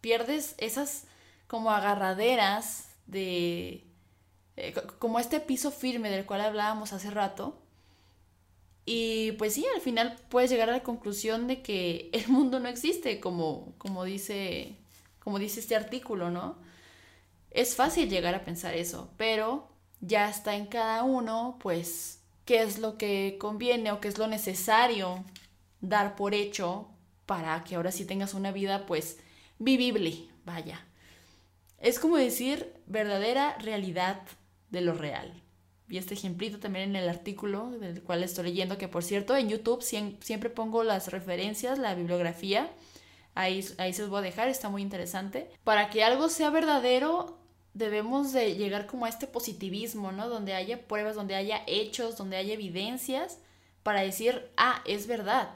Pierdes 0.00 0.54
esas 0.58 1.04
como 1.46 1.70
agarraderas 1.70 2.90
de... 3.06 3.84
Eh, 4.61 4.75
como 4.99 5.21
este 5.21 5.38
piso 5.38 5.71
firme 5.71 6.11
del 6.11 6.27
cual 6.27 6.40
hablábamos 6.40 6.92
hace 6.92 7.11
rato. 7.11 7.62
Y 8.85 9.33
pues 9.33 9.55
sí, 9.55 9.64
al 9.73 9.81
final 9.81 10.16
puedes 10.29 10.51
llegar 10.51 10.68
a 10.68 10.73
la 10.73 10.83
conclusión 10.83 11.47
de 11.47 11.62
que 11.62 12.11
el 12.12 12.29
mundo 12.29 12.59
no 12.59 12.68
existe, 12.68 13.21
como, 13.21 13.75
como, 13.79 14.03
dice, 14.03 14.75
como 15.21 15.38
dice 15.38 15.61
este 15.61 15.77
artículo, 15.77 16.31
¿no? 16.31 16.57
Es 17.53 17.77
fácil 17.77 18.11
llegar 18.11 18.35
a 18.35 18.44
pensar 18.44 18.75
eso, 18.75 19.11
pero 19.16 19.68
ya 20.01 20.29
está 20.29 20.57
en 20.57 20.66
cada 20.66 21.05
uno, 21.05 21.57
pues, 21.61 22.21
qué 22.44 22.62
es 22.62 22.79
lo 22.81 22.99
que 22.99 23.37
conviene 23.38 23.92
o 23.92 24.01
qué 24.01 24.09
es 24.09 24.18
lo 24.18 24.27
necesario 24.27 25.25
dar 25.81 26.16
por 26.16 26.35
hecho 26.35 26.88
para 27.27 27.62
que 27.62 27.77
ahora 27.77 27.92
sí 27.92 28.05
tengas 28.05 28.35
una 28.35 28.51
vida, 28.51 28.87
pues, 28.87 29.18
vivible, 29.61 30.29
vaya. 30.44 30.85
Es 31.79 32.01
como 32.01 32.16
decir 32.16 32.75
verdadera 32.87 33.57
realidad 33.59 34.21
de 34.70 34.81
lo 34.81 34.94
real. 34.94 35.33
vi 35.87 35.98
este 35.98 36.14
ejemplito 36.14 36.59
también 36.59 36.90
en 36.90 36.96
el 36.96 37.09
artículo 37.09 37.70
del 37.70 38.02
cual 38.02 38.22
estoy 38.22 38.44
leyendo, 38.44 38.78
que 38.78 38.88
por 38.88 39.02
cierto 39.02 39.37
en 39.37 39.48
YouTube 39.48 39.83
siempre 39.83 40.50
pongo 40.50 40.85
las 40.85 41.11
referencias, 41.11 41.78
la 41.78 41.94
bibliografía, 41.94 42.70
ahí, 43.35 43.64
ahí 43.78 43.92
se 43.92 44.02
los 44.02 44.11
voy 44.11 44.18
a 44.18 44.22
dejar, 44.22 44.48
está 44.48 44.68
muy 44.68 44.83
interesante. 44.83 45.50
Para 45.64 45.90
que 45.90 46.04
algo 46.04 46.28
sea 46.28 46.50
verdadero, 46.50 47.38
debemos 47.74 48.33
de 48.33 48.57
llegar 48.57 48.87
como 48.87 49.07
a 49.07 49.09
este 49.09 49.26
positivismo, 49.26 50.12
¿no? 50.12 50.28
Donde 50.28 50.54
haya 50.54 50.87
pruebas, 50.87 51.14
donde 51.14 51.37
haya 51.37 51.62
hechos, 51.66 52.16
donde 52.16 52.37
haya 52.37 52.54
evidencias 52.54 53.38
para 53.83 54.02
decir, 54.02 54.50
ah, 54.57 54.83
es 54.85 55.07
verdad. 55.07 55.50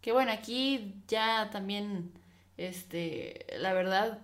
Que 0.00 0.12
bueno, 0.12 0.32
aquí 0.32 0.94
ya 1.08 1.50
también, 1.50 2.12
este, 2.56 3.46
la 3.58 3.72
verdad, 3.72 4.20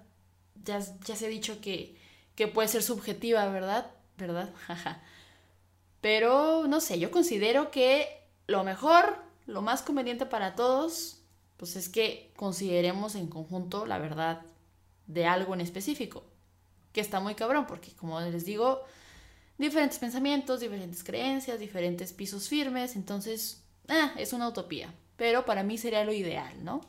ya, 0.65 0.81
ya 1.05 1.17
se 1.17 1.27
ha 1.27 1.29
dicho 1.29 1.61
que, 1.61 1.97
que 2.37 2.49
puede 2.49 2.69
ser 2.69 2.83
subjetiva, 2.83 3.47
¿verdad? 3.49 3.91
¿Verdad? 4.21 4.51
Pero, 6.01 6.67
no 6.69 6.81
sé, 6.81 6.99
yo 6.99 7.11
considero 7.11 7.71
que 7.71 8.23
lo 8.47 8.63
mejor, 8.65 9.17
lo 9.47 9.63
más 9.63 9.83
conveniente 9.83 10.27
para 10.27 10.55
todos, 10.55 11.23
pues 11.57 11.77
es 11.77 11.89
que 11.89 12.33
consideremos 12.37 13.15
en 13.15 13.27
conjunto 13.27 13.87
la 13.87 13.99
verdad 13.99 14.43
de 15.07 15.27
algo 15.27 15.55
en 15.55 15.61
específico 15.61 16.25
que 16.93 17.01
está 17.01 17.21
muy 17.21 17.35
cabrón, 17.35 17.67
porque 17.67 17.93
como 17.93 18.21
les 18.21 18.45
digo, 18.45 18.83
diferentes 19.59 19.99
pensamientos, 19.99 20.61
diferentes 20.61 21.05
creencias, 21.05 21.61
diferentes 21.61 22.13
pisos 22.13 22.49
firmes, 22.49 22.97
entonces, 22.97 23.63
ah, 23.89 24.13
es 24.17 24.33
una 24.33 24.49
utopía, 24.49 24.93
pero 25.17 25.45
para 25.45 25.63
mí 25.63 25.79
sería 25.79 26.05
lo 26.05 26.13
ideal, 26.13 26.65
¿no? 26.65 26.81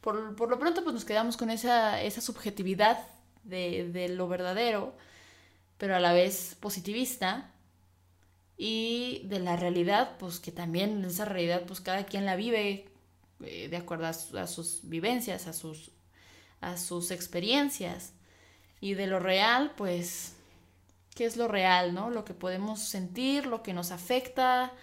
Por, 0.00 0.16
lo 0.38 0.58
pronto, 0.58 0.82
pues 0.84 0.94
nos 0.94 1.04
quedamos 1.04 1.36
con 1.36 1.50
esa, 1.50 2.00
esa 2.02 2.20
subjetividad 2.20 3.06
de 3.42 4.12
lo 4.14 4.28
verdadero, 4.28 4.94
pero 5.80 5.96
a 5.96 6.00
la 6.00 6.12
vez 6.12 6.58
positivista, 6.60 7.50
y 8.58 9.22
de 9.24 9.40
la 9.40 9.56
realidad, 9.56 10.18
pues 10.18 10.38
que 10.38 10.52
también 10.52 11.02
esa 11.06 11.24
realidad, 11.24 11.62
pues 11.66 11.80
cada 11.80 12.04
quien 12.04 12.26
la 12.26 12.36
vive 12.36 12.92
eh, 13.42 13.68
de 13.70 13.76
acuerdo 13.78 14.04
a, 14.04 14.10
a, 14.10 14.46
sus 14.46 14.80
vivencias, 14.82 15.46
a 15.46 15.54
sus, 15.54 15.92
a 16.60 16.76
sus 16.76 17.10
experiencias. 17.10 18.12
Y 18.82 18.92
de 18.92 19.06
lo 19.06 19.18
real, 19.18 19.72
pues, 19.78 20.34
¿qué 21.14 21.24
es 21.24 21.38
lo 21.38 21.48
real, 21.48 21.94
no? 21.94 22.10
Lo 22.10 22.26
que 22.26 22.34
podemos 22.34 22.80
sentir, 22.80 23.46
lo 23.46 23.62
que 23.62 23.72
nos 23.72 23.92
afecta. 23.92 24.74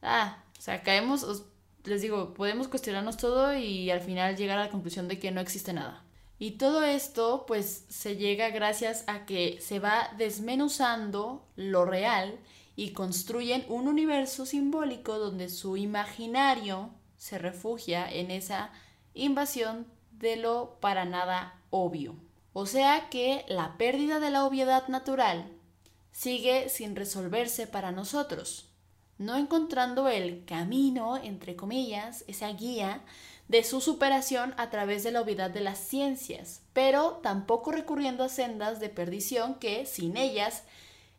Ah, 0.00 0.42
o 0.58 0.62
sea, 0.62 0.82
caemos, 0.82 1.44
les 1.84 2.00
digo, 2.00 2.32
podemos 2.32 2.68
cuestionarnos 2.68 3.18
todo 3.18 3.54
y 3.54 3.90
al 3.90 4.00
final 4.00 4.38
llegar 4.38 4.56
a 4.56 4.64
la 4.64 4.70
conclusión 4.70 5.06
de 5.08 5.18
que 5.18 5.30
no 5.30 5.42
existe 5.42 5.74
nada. 5.74 6.02
Y 6.42 6.58
todo 6.58 6.82
esto, 6.82 7.44
pues, 7.46 7.84
se 7.88 8.16
llega 8.16 8.50
gracias 8.50 9.04
a 9.06 9.26
que 9.26 9.60
se 9.60 9.78
va 9.78 10.10
desmenuzando 10.18 11.46
lo 11.54 11.84
real 11.84 12.36
y 12.74 12.90
construyen 12.90 13.64
un 13.68 13.86
universo 13.86 14.44
simbólico 14.44 15.20
donde 15.20 15.48
su 15.48 15.76
imaginario 15.76 16.90
se 17.16 17.38
refugia 17.38 18.10
en 18.12 18.32
esa 18.32 18.72
invasión 19.14 19.86
de 20.10 20.34
lo 20.34 20.80
para 20.80 21.04
nada 21.04 21.62
obvio. 21.70 22.16
O 22.52 22.66
sea 22.66 23.08
que 23.08 23.44
la 23.46 23.78
pérdida 23.78 24.18
de 24.18 24.30
la 24.30 24.44
obviedad 24.44 24.88
natural 24.88 25.46
sigue 26.10 26.68
sin 26.68 26.96
resolverse 26.96 27.68
para 27.68 27.92
nosotros, 27.92 28.68
no 29.16 29.36
encontrando 29.36 30.08
el 30.08 30.44
camino, 30.44 31.18
entre 31.18 31.54
comillas, 31.54 32.24
esa 32.26 32.48
guía 32.48 33.02
de 33.52 33.64
su 33.64 33.82
superación 33.82 34.54
a 34.56 34.70
través 34.70 35.02
de 35.02 35.10
la 35.10 35.20
obviedad 35.20 35.50
de 35.50 35.60
las 35.60 35.76
ciencias, 35.76 36.62
pero 36.72 37.20
tampoco 37.22 37.70
recurriendo 37.70 38.24
a 38.24 38.30
sendas 38.30 38.80
de 38.80 38.88
perdición 38.88 39.56
que, 39.56 39.84
sin 39.84 40.16
ellas, 40.16 40.62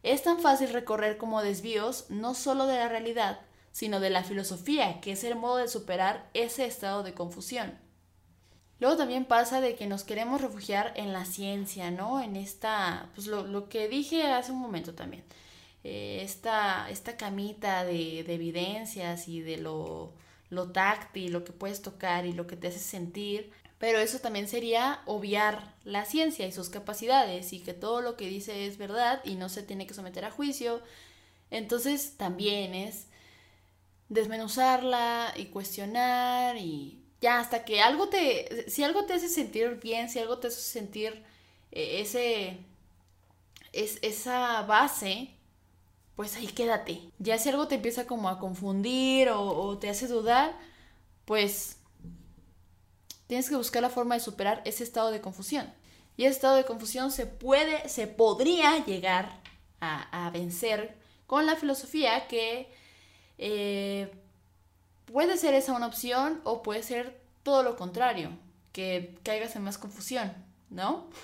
es 0.02 0.24
tan 0.24 0.40
fácil 0.40 0.74
recorrer 0.74 1.18
como 1.18 1.44
desvíos 1.44 2.06
no 2.10 2.34
solo 2.34 2.66
de 2.66 2.78
la 2.78 2.90
realidad, 2.90 3.42
sino 3.72 4.00
de 4.00 4.10
la 4.10 4.24
filosofía, 4.24 5.00
que 5.00 5.12
es 5.12 5.24
el 5.24 5.36
modo 5.36 5.58
de 5.58 5.68
superar 5.68 6.28
ese 6.34 6.66
estado 6.66 7.04
de 7.04 7.14
confusión. 7.14 7.78
Luego 8.80 8.98
también 8.98 9.26
pasa 9.26 9.62
de 9.62 9.76
que 9.76 9.86
nos 9.86 10.04
queremos 10.04 10.42
refugiar 10.42 10.92
en 10.96 11.14
la 11.14 11.26
ciencia, 11.26 11.92
¿no? 11.92 12.20
En 12.20 12.36
esta, 12.36 13.12
pues 13.14 13.28
lo, 13.28 13.70
que 13.70 13.88
dije 13.88 14.24
hace 14.24 14.52
un 14.52 14.60
momento 14.60 14.96
también, 14.96 15.24
eh, 15.84 16.22
esta, 16.24 16.90
esta 16.90 17.16
camita 17.16 17.84
de, 17.84 18.22
evidencias 18.22 19.28
y 19.28 19.42
de 19.42 19.58
lo, 19.58 20.14
lo 20.54 20.72
táctil, 20.72 21.34
lo 21.34 21.44
que 21.44 21.52
puedes 21.52 21.82
tocar 21.82 22.26
y 22.26 22.34
lo 22.34 22.48
que 22.48 22.56
te 22.56 22.68
hace 22.68 22.80
sentir, 22.80 23.52
pero 23.80 24.00
eso 24.00 24.20
también 24.20 24.48
sería 24.48 25.02
obviar 25.06 25.76
la 25.84 26.06
ciencia 26.06 26.48
y 26.48 26.52
sus 26.54 26.70
capacidades 26.70 27.52
y 27.54 27.60
que 27.60 27.74
todo 27.74 28.02
lo 28.02 28.16
que 28.16 28.28
dice 28.30 28.66
es 28.66 28.78
verdad 28.78 29.22
y 29.26 29.36
no 29.36 29.50
se 29.50 29.64
tiene 29.64 29.88
que 29.88 29.94
someter 29.94 30.26
a 30.26 30.32
juicio. 30.32 30.82
Entonces 31.52 32.16
también 32.18 32.74
es 32.76 33.08
desmenuzarla 34.10 35.34
y 35.36 35.46
cuestionar 35.48 36.58
y 36.58 37.00
ya 37.22 37.40
hasta 37.40 37.66
que 37.66 37.82
algo 37.82 38.10
te, 38.10 38.70
si 38.70 38.84
algo 38.84 39.06
te 39.06 39.14
hace 39.14 39.30
sentir 39.30 39.80
bien, 39.82 40.10
si 40.10 40.20
algo 40.20 40.40
te 40.40 40.48
hace 40.48 40.62
sentir 40.62 41.24
eh, 41.72 42.02
ese, 42.02 42.58
es, 43.74 44.00
esa 44.02 44.62
base, 44.64 45.33
pues 46.16 46.36
ahí 46.36 46.48
quédate. 46.48 47.02
Ya 47.20 47.38
si 47.38 47.50
algo 47.50 47.68
te 47.68 47.76
empieza 47.76 48.06
como 48.06 48.30
a 48.30 48.40
confundir 48.40 49.30
o, 49.30 49.78
te 49.78 49.90
hace 49.90 50.08
dudar, 50.08 50.58
pues 51.26 51.78
tienes 53.28 53.50
que 53.50 53.56
buscar 53.56 53.82
la 53.82 53.90
forma 53.90 54.16
de 54.16 54.22
superar 54.22 54.62
ese 54.66 54.84
estado 54.84 55.12
de 55.12 55.22
confusión. 55.22 55.74
Y 56.18 56.26
ese 56.26 56.36
estado 56.36 56.56
de 56.56 56.66
confusión 56.66 57.12
se 57.12 57.26
puede, 57.26 57.90
se 57.90 58.08
podría 58.08 58.86
llegar 58.86 59.42
a, 59.80 60.28
a 60.28 60.30
vencer 60.30 60.98
con 61.26 61.46
la 61.46 61.56
filosofía 61.56 62.28
que 62.28 62.72
eh, 63.38 64.12
puede 65.06 65.38
ser 65.38 65.54
esa 65.54 65.74
una 65.74 65.88
opción 65.88 66.42
o 66.44 66.64
puede 66.64 66.84
ser 66.84 67.22
todo 67.44 67.64
lo 67.64 67.76
contrario, 67.76 68.32
que 68.72 69.18
caigas 69.24 69.56
en 69.56 69.64
más 69.64 69.78
confusión, 69.78 70.34
¿no? 70.70 71.10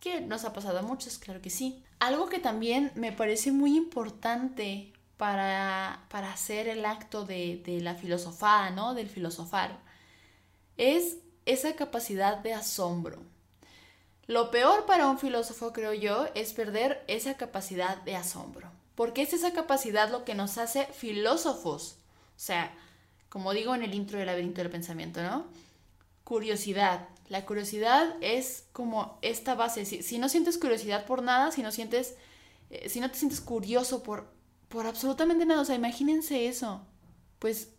Que 0.00 0.20
nos 0.20 0.44
ha 0.44 0.52
pasado 0.52 0.80
a 0.80 0.82
muchos, 0.82 1.16
claro 1.18 1.40
que 1.40 1.48
sí. 1.48 1.84
Algo 2.02 2.28
que 2.28 2.40
también 2.40 2.90
me 2.96 3.12
parece 3.12 3.52
muy 3.52 3.76
importante 3.76 4.92
para, 5.18 6.04
para 6.10 6.32
hacer 6.32 6.66
el 6.66 6.84
acto 6.84 7.24
de, 7.24 7.62
de 7.64 7.80
la 7.80 7.94
filosofada, 7.94 8.70
¿no? 8.70 8.94
Del 8.94 9.08
filosofar, 9.08 9.78
es 10.76 11.18
esa 11.46 11.76
capacidad 11.76 12.38
de 12.38 12.54
asombro. 12.54 13.22
Lo 14.26 14.50
peor 14.50 14.84
para 14.84 15.06
un 15.06 15.16
filósofo, 15.16 15.72
creo 15.72 15.92
yo, 15.92 16.26
es 16.34 16.52
perder 16.54 17.04
esa 17.06 17.36
capacidad 17.36 17.98
de 17.98 18.16
asombro. 18.16 18.68
Porque 18.96 19.22
es 19.22 19.32
esa 19.32 19.52
capacidad 19.52 20.10
lo 20.10 20.24
que 20.24 20.34
nos 20.34 20.58
hace 20.58 20.86
filósofos. 20.86 21.98
O 22.36 22.40
sea, 22.40 22.74
como 23.28 23.52
digo 23.52 23.76
en 23.76 23.84
el 23.84 23.94
intro 23.94 24.18
del 24.18 24.26
laberinto 24.26 24.60
del 24.60 24.72
pensamiento, 24.72 25.22
¿no? 25.22 25.46
Curiosidad. 26.24 27.06
La 27.32 27.46
curiosidad 27.46 28.14
es 28.20 28.66
como 28.72 29.18
esta 29.22 29.54
base. 29.54 29.86
Si, 29.86 30.18
no 30.18 30.28
sientes 30.28 30.58
curiosidad 30.58 31.06
por 31.06 31.22
nada, 31.22 31.50
si 31.50 31.62
no 31.62 31.72
sientes, 31.72 32.14
eh, 32.68 32.90
si 32.90 33.00
no 33.00 33.10
te 33.10 33.16
sientes 33.16 33.40
curioso 33.40 34.02
por, 34.02 34.30
por 34.68 34.86
absolutamente 34.86 35.46
nada, 35.46 35.62
o 35.62 35.64
sea, 35.64 35.74
imagínense 35.74 36.46
eso. 36.46 36.86
Pues 37.38 37.70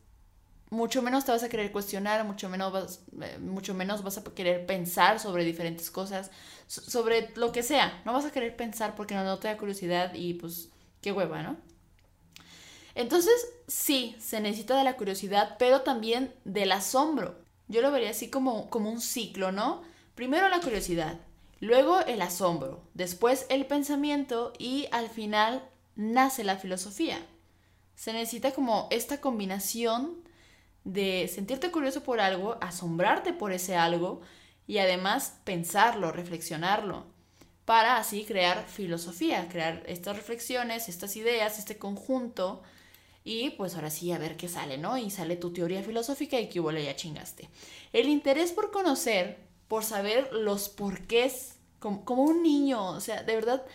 mucho 0.71 1.03
menos 1.03 1.23
te 1.25 1.33
vas 1.33 1.43
a 1.43 1.49
querer 1.49 1.71
cuestionar, 1.71 2.25
mucho 2.25 2.49
menos 2.49 2.73
vas, 2.73 3.01
eh, 3.21 3.37
mucho 3.37 3.75
menos 3.75 4.01
vas 4.01 4.17
a 4.17 4.23
querer 4.23 4.65
pensar 4.65 5.19
sobre 5.19 5.43
diferentes 5.43 5.91
cosas, 5.91 6.31
sobre 6.65 7.29
lo 7.35 7.51
que 7.51 7.61
sea. 7.61 8.01
No 8.05 8.13
vas 8.13 8.25
a 8.25 8.31
querer 8.31 8.55
pensar 8.55 8.95
porque 8.95 9.13
no, 9.13 9.23
no 9.23 9.37
te 9.37 9.49
da 9.49 9.57
curiosidad 9.59 10.15
y 10.15 10.33
pues 10.33 10.69
qué 10.99 11.11
hueva, 11.11 11.43
¿no? 11.43 11.57
Entonces, 12.95 13.53
sí, 13.67 14.15
se 14.19 14.41
necesita 14.41 14.75
de 14.75 14.83
la 14.83 14.97
curiosidad, 14.97 15.57
pero 15.59 15.81
también 15.81 16.33
del 16.43 16.71
asombro. 16.71 17.42
Yo 17.73 17.81
lo 17.81 17.91
vería 17.91 18.11
así 18.11 18.29
como, 18.29 18.69
como 18.69 18.91
un 18.91 19.01
ciclo, 19.01 19.51
¿no? 19.51 19.81
Primero 20.13 20.47
la 20.47 20.59
curiosidad, 20.59 21.17
luego 21.59 22.01
el 22.01 22.21
asombro, 22.21 22.83
después 22.93 23.47
el 23.49 23.65
pensamiento 23.65 24.53
y 24.59 24.87
al 24.91 25.09
final 25.09 25.67
nace 25.95 26.43
la 26.43 26.57
filosofía. 26.57 27.17
Se 27.95 28.13
necesita 28.13 28.51
como 28.51 28.87
esta 28.91 29.19
combinación 29.21 30.23
de 30.83 31.27
sentirte 31.33 31.71
curioso 31.71 32.03
por 32.03 32.19
algo, 32.19 32.59
asombrarte 32.61 33.33
por 33.33 33.51
ese 33.51 33.75
algo 33.75 34.21
y 34.67 34.77
además 34.77 35.39
pensarlo, 35.43 36.11
reflexionarlo, 36.11 37.07
para 37.65 37.97
así 37.97 38.23
crear 38.23 38.67
filosofía, 38.67 39.47
crear 39.49 39.81
estas 39.87 40.15
reflexiones, 40.15 40.89
estas 40.89 41.15
ideas, 41.15 41.57
este 41.57 41.79
conjunto 41.79 42.61
y 43.23 43.51
pues 43.51 43.75
ahora 43.75 43.89
sí, 43.89 44.11
a 44.11 44.17
ver 44.17 44.35
qué 44.35 44.49
sale, 44.49 44.77
¿no? 44.77 44.97
Y 44.97 45.09
sale 45.09 45.37
tu 45.37 45.53
teoría 45.53 45.81
filosófica 45.81 46.39
y 46.39 46.49
que 46.49 46.59
hubo 46.59 46.71
ya 46.71 46.95
chingaste. 46.95 47.49
El 47.93 48.09
interés 48.09 48.51
por 48.51 48.71
conocer, 48.71 49.37
por 49.67 49.83
saber 49.83 50.31
los 50.33 50.69
porqués, 50.69 51.55
como, 51.79 52.03
como 52.03 52.23
un 52.23 52.43
niño, 52.43 52.89
o 52.89 52.99
sea, 52.99 53.23
de 53.23 53.35
verdad, 53.35 53.65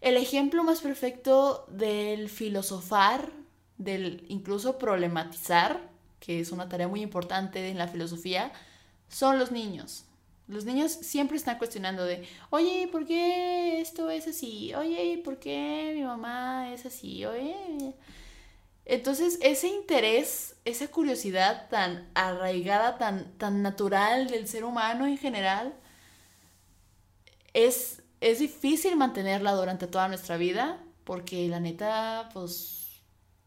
el 0.00 0.16
ejemplo 0.16 0.62
más 0.62 0.80
perfecto 0.80 1.66
del 1.68 2.28
filosofar, 2.28 3.32
del 3.76 4.24
incluso 4.28 4.78
problematizar, 4.78 5.90
que 6.20 6.40
es 6.40 6.52
una 6.52 6.68
tarea 6.68 6.88
muy 6.88 7.02
importante 7.02 7.68
en 7.68 7.78
la 7.78 7.88
filosofía, 7.88 8.52
son 9.08 9.38
los 9.38 9.50
niños. 9.50 10.04
Los 10.48 10.64
niños 10.64 10.92
siempre 10.92 11.36
están 11.36 11.58
cuestionando 11.58 12.04
de, 12.04 12.26
oye, 12.50 12.88
¿por 12.92 13.04
qué 13.04 13.80
esto 13.80 14.10
es 14.10 14.28
así? 14.28 14.72
Oye, 14.74 15.20
¿por 15.24 15.38
qué 15.40 15.92
mi 15.94 16.02
mamá 16.02 16.72
es 16.72 16.86
así? 16.86 17.24
Oye. 17.24 17.94
Entonces, 18.86 19.38
ese 19.42 19.68
interés, 19.68 20.56
esa 20.64 20.88
curiosidad 20.88 21.68
tan 21.68 22.08
arraigada, 22.14 22.98
tan, 22.98 23.32
tan 23.36 23.60
natural 23.62 24.28
del 24.28 24.46
ser 24.46 24.64
humano 24.64 25.06
en 25.06 25.18
general, 25.18 25.74
es, 27.52 28.02
es 28.20 28.38
difícil 28.38 28.96
mantenerla 28.96 29.52
durante 29.52 29.88
toda 29.88 30.06
nuestra 30.08 30.36
vida, 30.36 30.78
porque 31.04 31.48
la 31.48 31.58
neta, 31.58 32.30
pues 32.32 33.02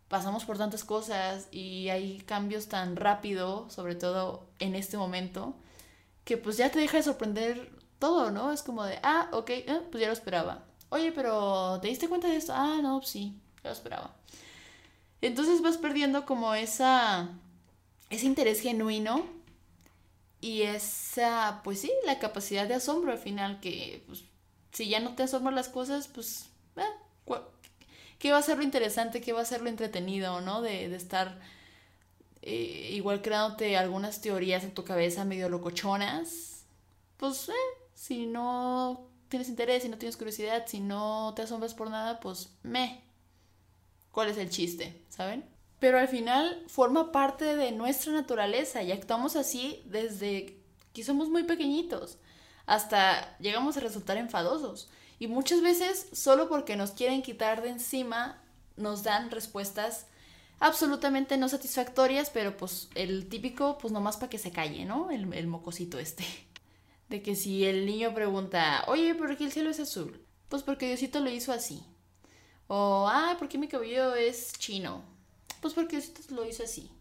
pasamos 0.10 0.44
por 0.44 0.58
tantas 0.58 0.84
cosas 0.84 1.48
y 1.52 1.90
hay 1.90 2.20
cambios 2.20 2.68
tan 2.68 2.98
rápido, 2.98 3.70
sobre 3.70 3.96
todo 3.96 4.50
en 4.60 4.76
este 4.76 4.98
momento, 4.98 5.56
que 6.26 6.38
pues 6.38 6.58
ya 6.58 6.70
te 6.72 6.80
deja 6.80 6.98
de 6.98 7.04
sorprender 7.04 7.72
todo, 8.00 8.32
¿no? 8.32 8.52
Es 8.52 8.64
como 8.64 8.84
de, 8.84 9.00
ah, 9.04 9.30
ok, 9.32 9.50
eh, 9.52 9.82
pues 9.92 10.02
ya 10.02 10.08
lo 10.08 10.14
esperaba. 10.14 10.66
Oye, 10.90 11.12
pero 11.14 11.80
¿te 11.82 11.88
diste 11.88 12.10
cuenta 12.10 12.28
de 12.28 12.38
esto? 12.38 12.54
Ah, 12.56 12.80
no, 12.82 13.00
pues 13.00 13.12
sí, 13.12 13.40
ya 13.64 13.70
lo 13.70 13.76
esperaba. 13.76 14.19
Entonces 15.22 15.62
vas 15.62 15.78
perdiendo 15.78 16.26
como 16.26 16.54
esa, 16.54 17.30
ese 18.10 18.26
interés 18.26 18.62
genuino 18.62 19.26
y 20.42 20.62
esa, 20.64 21.62
pues 21.64 21.82
sí, 21.82 21.92
la 22.06 22.20
capacidad 22.20 22.68
de 22.68 22.76
asombro 22.76 23.12
al 23.12 23.18
final, 23.18 23.60
que 23.60 24.04
pues, 24.08 24.24
si 24.72 24.88
ya 24.88 25.00
no 25.00 25.16
te 25.16 25.24
asombran 25.24 25.56
las 25.56 25.70
cosas, 25.70 26.08
pues, 26.08 26.50
eh, 26.78 26.82
¿qué 28.20 28.32
va 28.32 28.38
a 28.38 28.42
ser 28.42 28.58
lo 28.58 28.64
interesante? 28.64 29.22
¿Qué 29.22 29.34
va 29.34 29.42
a 29.42 29.46
ser 29.46 29.62
lo 29.62 29.70
entretenido, 29.70 30.42
¿no? 30.42 30.62
De, 30.62 30.90
de 30.90 30.96
estar 30.96 31.40
eh, 32.42 32.92
igual 32.94 33.22
creándote 33.22 33.78
algunas 33.78 34.22
teorías 34.22 34.64
en 34.64 34.74
tu 34.74 34.84
cabeza 34.84 35.26
medio 35.26 35.50
locochonas. 35.50 36.64
Pues, 37.18 37.50
eh, 37.50 37.54
si 37.94 38.26
no 38.26 39.08
tienes 39.30 39.50
interés, 39.50 39.84
si 39.84 39.90
no 39.90 39.98
tienes 39.98 40.18
curiosidad, 40.18 40.66
si 40.68 40.80
no 40.80 41.34
te 41.36 41.44
asombras 41.44 41.74
por 41.74 41.90
nada, 41.90 42.20
pues, 42.20 42.50
me. 42.64 43.02
¿Cuál 44.12 44.30
es 44.30 44.38
el 44.38 44.50
chiste? 44.50 45.02
¿Saben? 45.20 45.44
pero 45.80 45.98
al 45.98 46.08
final 46.08 46.64
forma 46.68 47.12
parte 47.12 47.56
de 47.56 47.72
nuestra 47.72 48.12
naturaleza 48.12 48.84
y 48.84 48.92
actuamos 48.92 49.36
así 49.36 49.82
desde 49.86 50.58
que 50.94 51.04
somos 51.04 51.30
muy 51.30 51.44
pequeñitos 51.44 52.18
hasta 52.66 53.38
llegamos 53.40 53.78
a 53.78 53.80
resultar 53.80 54.18
enfadosos. 54.18 54.90
Y 55.18 55.28
muchas 55.28 55.62
veces 55.62 56.08
solo 56.14 56.48
porque 56.48 56.76
nos 56.76 56.92
quieren 56.92 57.22
quitar 57.22 57.62
de 57.62 57.70
encima 57.70 58.42
nos 58.78 59.04
dan 59.04 59.32
respuestas 59.32 60.06
absolutamente 60.60 61.38
no 61.38 61.50
satisfactorias, 61.50 62.30
pero 62.30 62.56
pues 62.56 62.90
el 62.96 63.28
típico, 63.28 63.78
pues 63.80 63.92
nomás 63.92 64.18
para 64.18 64.30
que 64.30 64.38
se 64.38 64.52
calle, 64.52 64.86
¿no? 64.86 65.10
El, 65.10 65.34
el 65.34 65.48
mocosito 65.48 65.98
este. 66.00 66.26
De 67.10 67.24
que 67.24 67.36
si 67.36 67.66
el 67.66 67.88
niño 67.88 68.14
pregunta, 68.14 68.84
oye, 68.88 69.16
¿por 69.16 69.36
qué 69.36 69.46
el 69.46 69.52
cielo 69.52 69.72
es 69.72 69.80
azul? 69.80 70.24
Pues 70.48 70.62
porque 70.62 70.88
Diosito 70.88 71.20
lo 71.22 71.32
hizo 71.32 71.52
así. 71.52 71.84
O, 72.72 73.08
ah, 73.10 73.36
¿por 73.40 73.50
qué 73.50 73.58
mi 73.58 73.68
cabello 73.68 74.14
es 74.14 74.54
chino? 74.54 75.04
Pues 75.60 75.74
porque 75.74 76.00
Dios 76.00 76.30
lo 76.30 76.46
hizo 76.46 76.64
así. 76.64 76.92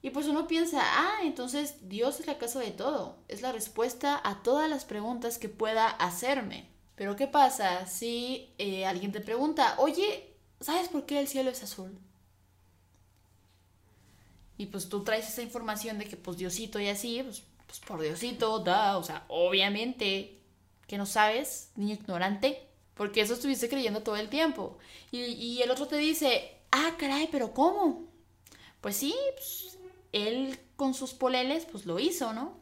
Y 0.00 0.08
pues 0.08 0.26
uno 0.26 0.48
piensa, 0.48 0.80
ah, 0.82 1.18
entonces 1.22 1.86
Dios 1.90 2.18
es 2.18 2.26
la 2.26 2.38
causa 2.38 2.58
de 2.58 2.70
todo, 2.70 3.18
es 3.28 3.42
la 3.42 3.52
respuesta 3.52 4.18
a 4.24 4.42
todas 4.42 4.70
las 4.70 4.86
preguntas 4.86 5.36
que 5.36 5.50
pueda 5.50 5.86
hacerme. 5.86 6.70
Pero 6.94 7.14
¿qué 7.14 7.26
pasa 7.26 7.86
si 7.86 8.54
eh, 8.56 8.86
alguien 8.86 9.12
te 9.12 9.20
pregunta, 9.20 9.76
oye, 9.78 10.34
¿sabes 10.60 10.88
por 10.88 11.04
qué 11.04 11.20
el 11.20 11.28
cielo 11.28 11.50
es 11.50 11.62
azul? 11.62 11.98
Y 14.56 14.66
pues 14.66 14.88
tú 14.88 15.04
traes 15.04 15.28
esa 15.28 15.42
información 15.42 15.98
de 15.98 16.06
que 16.06 16.16
pues 16.16 16.38
Diosito 16.38 16.80
y 16.80 16.88
así, 16.88 17.22
pues, 17.22 17.42
pues 17.66 17.80
por 17.80 18.00
Diosito, 18.00 18.60
da, 18.60 18.96
o 18.96 19.04
sea, 19.04 19.26
obviamente 19.28 20.40
que 20.86 20.96
no 20.96 21.04
sabes, 21.04 21.70
niño 21.76 21.96
ignorante, 21.96 22.71
porque 22.94 23.20
eso 23.20 23.34
estuviste 23.34 23.68
creyendo 23.68 24.02
todo 24.02 24.16
el 24.16 24.28
tiempo. 24.28 24.78
Y, 25.10 25.20
y 25.20 25.62
el 25.62 25.70
otro 25.70 25.86
te 25.86 25.96
dice, 25.96 26.52
ah, 26.70 26.94
caray, 26.98 27.28
pero 27.30 27.52
¿cómo? 27.54 28.06
Pues 28.80 28.96
sí, 28.96 29.14
pues, 29.34 29.78
él 30.12 30.58
con 30.76 30.94
sus 30.94 31.14
poleles, 31.14 31.66
pues 31.70 31.86
lo 31.86 31.98
hizo, 31.98 32.32
¿no? 32.32 32.60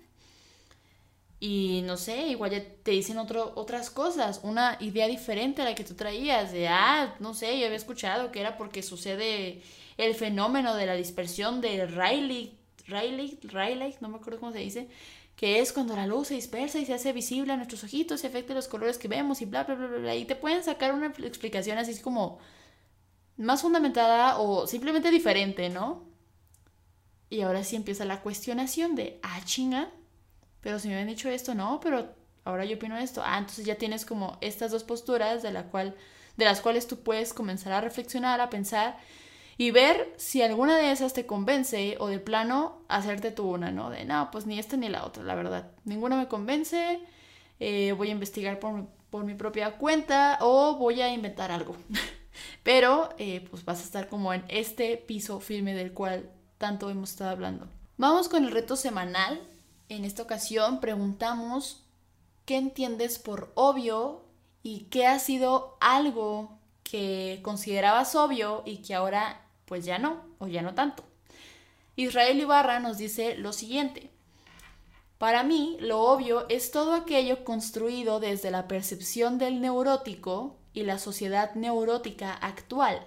Y 1.40 1.81
no 1.85 1.97
sé, 1.97 2.29
igual 2.29 2.51
ya 2.51 2.62
te 2.83 2.90
dicen 2.90 3.16
otro, 3.16 3.53
otras 3.57 3.88
cosas, 3.88 4.40
una 4.43 4.77
idea 4.79 5.09
diferente 5.09 5.62
a 5.62 5.64
la 5.64 5.75
que 5.75 5.85
tú 5.85 5.95
traías, 5.95 6.53
de, 6.53 6.69
ah, 6.69 7.14
no 7.19 7.33
sé, 7.33 7.59
yo 7.59 7.64
había 7.64 7.79
escuchado 7.79 8.31
que 8.31 8.40
era 8.40 8.59
porque 8.59 8.83
sucede 8.83 9.62
el 9.97 10.14
fenómeno 10.14 10.75
de 10.77 10.85
la 10.85 10.95
dispersión 10.95 11.62
de 11.62 11.87
Rayleigh, 11.87 12.53
Rayleigh, 12.88 13.38
Rayleigh, 13.45 13.97
no 14.01 14.11
me 14.11 14.19
acuerdo 14.19 14.38
cómo 14.38 14.53
se 14.53 14.59
dice, 14.59 14.88
que 15.40 15.61
es 15.61 15.72
cuando 15.72 15.96
la 15.96 16.07
luz 16.07 16.29
se 16.29 16.35
dispersa 16.35 16.79
y 16.79 16.85
se 16.85 16.92
hace 16.92 17.14
visible 17.14 17.55
a 17.55 17.57
nuestros 17.57 17.83
ojitos 17.83 18.22
y 18.22 18.26
afecta 18.26 18.53
los 18.53 18.68
colores 18.68 18.98
que 18.98 19.09
vemos 19.09 19.40
y 19.40 19.46
bla, 19.46 19.64
bla, 19.64 19.74
bla, 19.74 19.87
bla, 19.87 19.96
bla. 19.96 20.14
Y 20.14 20.26
te 20.26 20.37
pueden 20.37 20.62
sacar 20.62 20.92
una 20.92 21.07
explicación 21.07 21.79
así 21.79 21.98
como 22.03 22.40
más 23.38 23.62
fundamentada 23.62 24.38
o 24.38 24.66
simplemente 24.66 25.11
diferente, 25.11 25.70
¿no? 25.70 26.05
Y 27.31 27.40
ahora 27.40 27.64
sí 27.64 27.74
empieza 27.74 28.05
la 28.05 28.20
cuestionación 28.20 28.94
de, 28.96 29.18
ah, 29.22 29.40
chinga, 29.42 29.88
pero 30.61 30.79
si 30.79 30.88
me 30.88 30.94
habían 30.96 31.09
dicho 31.09 31.31
esto, 31.31 31.55
no, 31.55 31.81
pero 31.81 32.14
ahora 32.44 32.66
yo 32.66 32.76
opino 32.76 32.98
esto. 32.98 33.22
Ah, 33.24 33.38
entonces 33.38 33.64
ya 33.64 33.76
tienes 33.76 34.05
como 34.05 34.37
estas 34.42 34.70
dos 34.70 34.85
posturas 34.85 35.42
de, 35.42 35.53
la 35.53 35.68
cual, 35.70 35.96
de 36.37 36.44
las 36.44 36.61
cuales 36.61 36.87
tú 36.87 37.03
puedes 37.03 37.33
comenzar 37.33 37.72
a 37.72 37.81
reflexionar, 37.81 38.42
a 38.42 38.50
pensar 38.50 38.98
y 39.61 39.73
ver 39.73 40.11
si 40.16 40.40
alguna 40.40 40.79
de 40.79 40.90
esas 40.90 41.12
te 41.12 41.27
convence 41.27 41.99
o 42.01 42.07
de 42.07 42.18
plano 42.18 42.81
hacerte 42.88 43.31
tú 43.31 43.46
una, 43.46 43.70
¿no? 43.70 43.90
De, 43.90 44.07
no, 44.07 44.31
pues 44.31 44.46
ni 44.46 44.59
esta 44.59 44.79
ni 44.79 44.88
la 44.88 45.05
otra, 45.05 45.23
la 45.23 45.35
verdad. 45.35 45.70
Ninguna 45.85 46.16
me 46.16 46.29
convence, 46.29 46.99
eh, 47.59 47.92
voy 47.92 48.09
a 48.09 48.12
investigar 48.12 48.59
por, 48.59 48.87
por 49.11 49.25
mi 49.25 49.35
propia 49.35 49.77
cuenta 49.77 50.38
o 50.40 50.77
voy 50.77 51.03
a 51.03 51.12
inventar 51.12 51.53
algo. 51.53 51.77
Pero 52.62 53.11
eh, 53.18 53.46
pues 53.51 53.62
vas 53.66 53.81
a 53.81 53.85
estar 53.85 54.09
como 54.09 54.33
en 54.33 54.44
este 54.49 54.96
piso 54.96 55.40
firme 55.40 55.75
del 55.75 55.92
cual 55.92 56.31
tanto 56.57 56.88
hemos 56.88 57.11
estado 57.11 57.29
hablando. 57.29 57.68
Vamos 57.99 58.31
con 58.31 58.46
el 58.46 58.53
reto 58.53 58.77
semanal. 58.77 59.42
En 59.90 60.07
esta 60.07 60.23
ocasión 60.23 60.81
preguntamos 60.81 61.85
qué 62.46 62.57
entiendes 62.57 63.18
por 63.18 63.53
obvio 63.57 64.25
y 64.62 64.85
qué 64.85 65.07
ha 65.07 65.18
sido 65.18 65.77
algo 65.81 66.59
que 66.83 67.40
considerabas 67.42 68.14
obvio 68.14 68.62
y 68.64 68.79
que 68.79 68.94
ahora 68.94 69.46
pues 69.71 69.85
ya 69.85 70.01
no 70.01 70.25
o 70.41 70.49
ya 70.49 70.63
no 70.63 70.75
tanto. 70.75 71.05
Israel 71.95 72.41
Ibarra 72.41 72.81
nos 72.81 72.99
dice 72.99 73.37
lo 73.37 73.53
siguiente. 73.53 74.11
Para 75.17 75.45
mí, 75.45 75.77
lo 75.79 76.01
obvio 76.01 76.49
es 76.49 76.73
todo 76.73 76.93
aquello 76.93 77.45
construido 77.45 78.19
desde 78.19 78.51
la 78.51 78.67
percepción 78.67 79.39
del 79.39 79.61
neurótico 79.61 80.57
y 80.73 80.83
la 80.83 80.99
sociedad 80.99 81.55
neurótica 81.55 82.33
actual, 82.33 83.07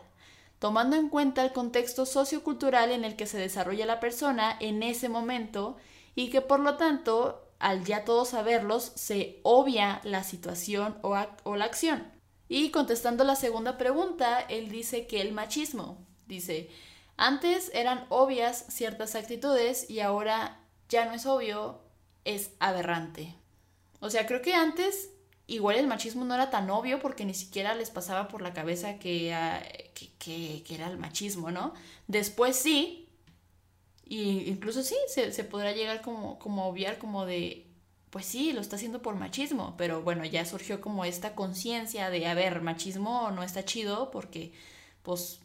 tomando 0.59 0.95
en 0.95 1.09
cuenta 1.09 1.43
el 1.43 1.51
contexto 1.51 2.05
sociocultural 2.05 2.91
en 2.91 3.03
el 3.03 3.17
que 3.17 3.25
se 3.25 3.39
desarrolla 3.39 3.85
la 3.85 3.99
persona 3.99 4.55
en 4.61 4.83
ese 4.83 5.09
momento 5.09 5.75
y 6.15 6.29
que 6.29 6.39
por 6.39 6.61
lo 6.61 6.77
tanto, 6.77 7.45
al 7.59 7.83
ya 7.83 8.05
todos 8.05 8.29
saberlos, 8.29 8.93
se 8.95 9.41
obvia 9.43 9.99
la 10.05 10.23
situación 10.23 10.97
o, 11.01 11.17
o 11.43 11.55
la 11.57 11.65
acción. 11.65 12.09
Y 12.47 12.69
contestando 12.69 13.25
la 13.25 13.35
segunda 13.35 13.77
pregunta, 13.77 14.39
él 14.39 14.69
dice 14.69 15.07
que 15.07 15.19
el 15.19 15.33
machismo, 15.33 15.97
dice, 16.27 16.69
antes 17.17 17.71
eran 17.73 18.05
obvias 18.09 18.65
ciertas 18.69 19.15
actitudes 19.15 19.89
y 19.89 19.99
ahora 19.99 20.59
ya 20.89 21.05
no 21.05 21.13
es 21.13 21.25
obvio, 21.25 21.81
es 22.25 22.51
aberrante. 22.59 23.35
O 23.99 24.09
sea, 24.09 24.25
creo 24.25 24.41
que 24.41 24.53
antes 24.53 25.09
igual 25.47 25.75
el 25.75 25.87
machismo 25.87 26.25
no 26.25 26.35
era 26.35 26.49
tan 26.49 26.69
obvio 26.69 26.99
porque 26.99 27.25
ni 27.25 27.33
siquiera 27.33 27.75
les 27.75 27.89
pasaba 27.89 28.27
por 28.27 28.41
la 28.41 28.53
cabeza 28.53 28.99
que, 28.99 29.33
ah, 29.33 29.61
que, 29.93 30.63
era 30.69 30.87
el 30.87 30.97
machismo, 30.97 31.51
¿no? 31.51 31.73
Después 32.07 32.55
sí, 32.55 33.09
y 34.05 34.49
incluso 34.49 34.83
sí, 34.83 34.95
se, 35.07 35.31
se 35.31 35.43
podrá 35.43 35.71
llegar 35.71 36.01
como, 36.01 36.39
como 36.39 36.63
a 36.63 36.67
obviar 36.67 36.97
como 36.97 37.25
de, 37.25 37.67
pues 38.09 38.25
sí, 38.25 38.53
lo 38.53 38.61
está 38.61 38.75
haciendo 38.75 39.01
por 39.01 39.15
machismo, 39.15 39.75
pero 39.77 40.01
bueno, 40.01 40.25
ya 40.25 40.45
surgió 40.45 40.81
como 40.81 41.05
esta 41.05 41.35
conciencia 41.35 42.09
de, 42.09 42.27
a 42.27 42.33
ver, 42.33 42.61
machismo 42.61 43.31
no 43.31 43.43
está 43.43 43.65
chido 43.65 44.11
porque, 44.11 44.53
pues, 45.01 45.39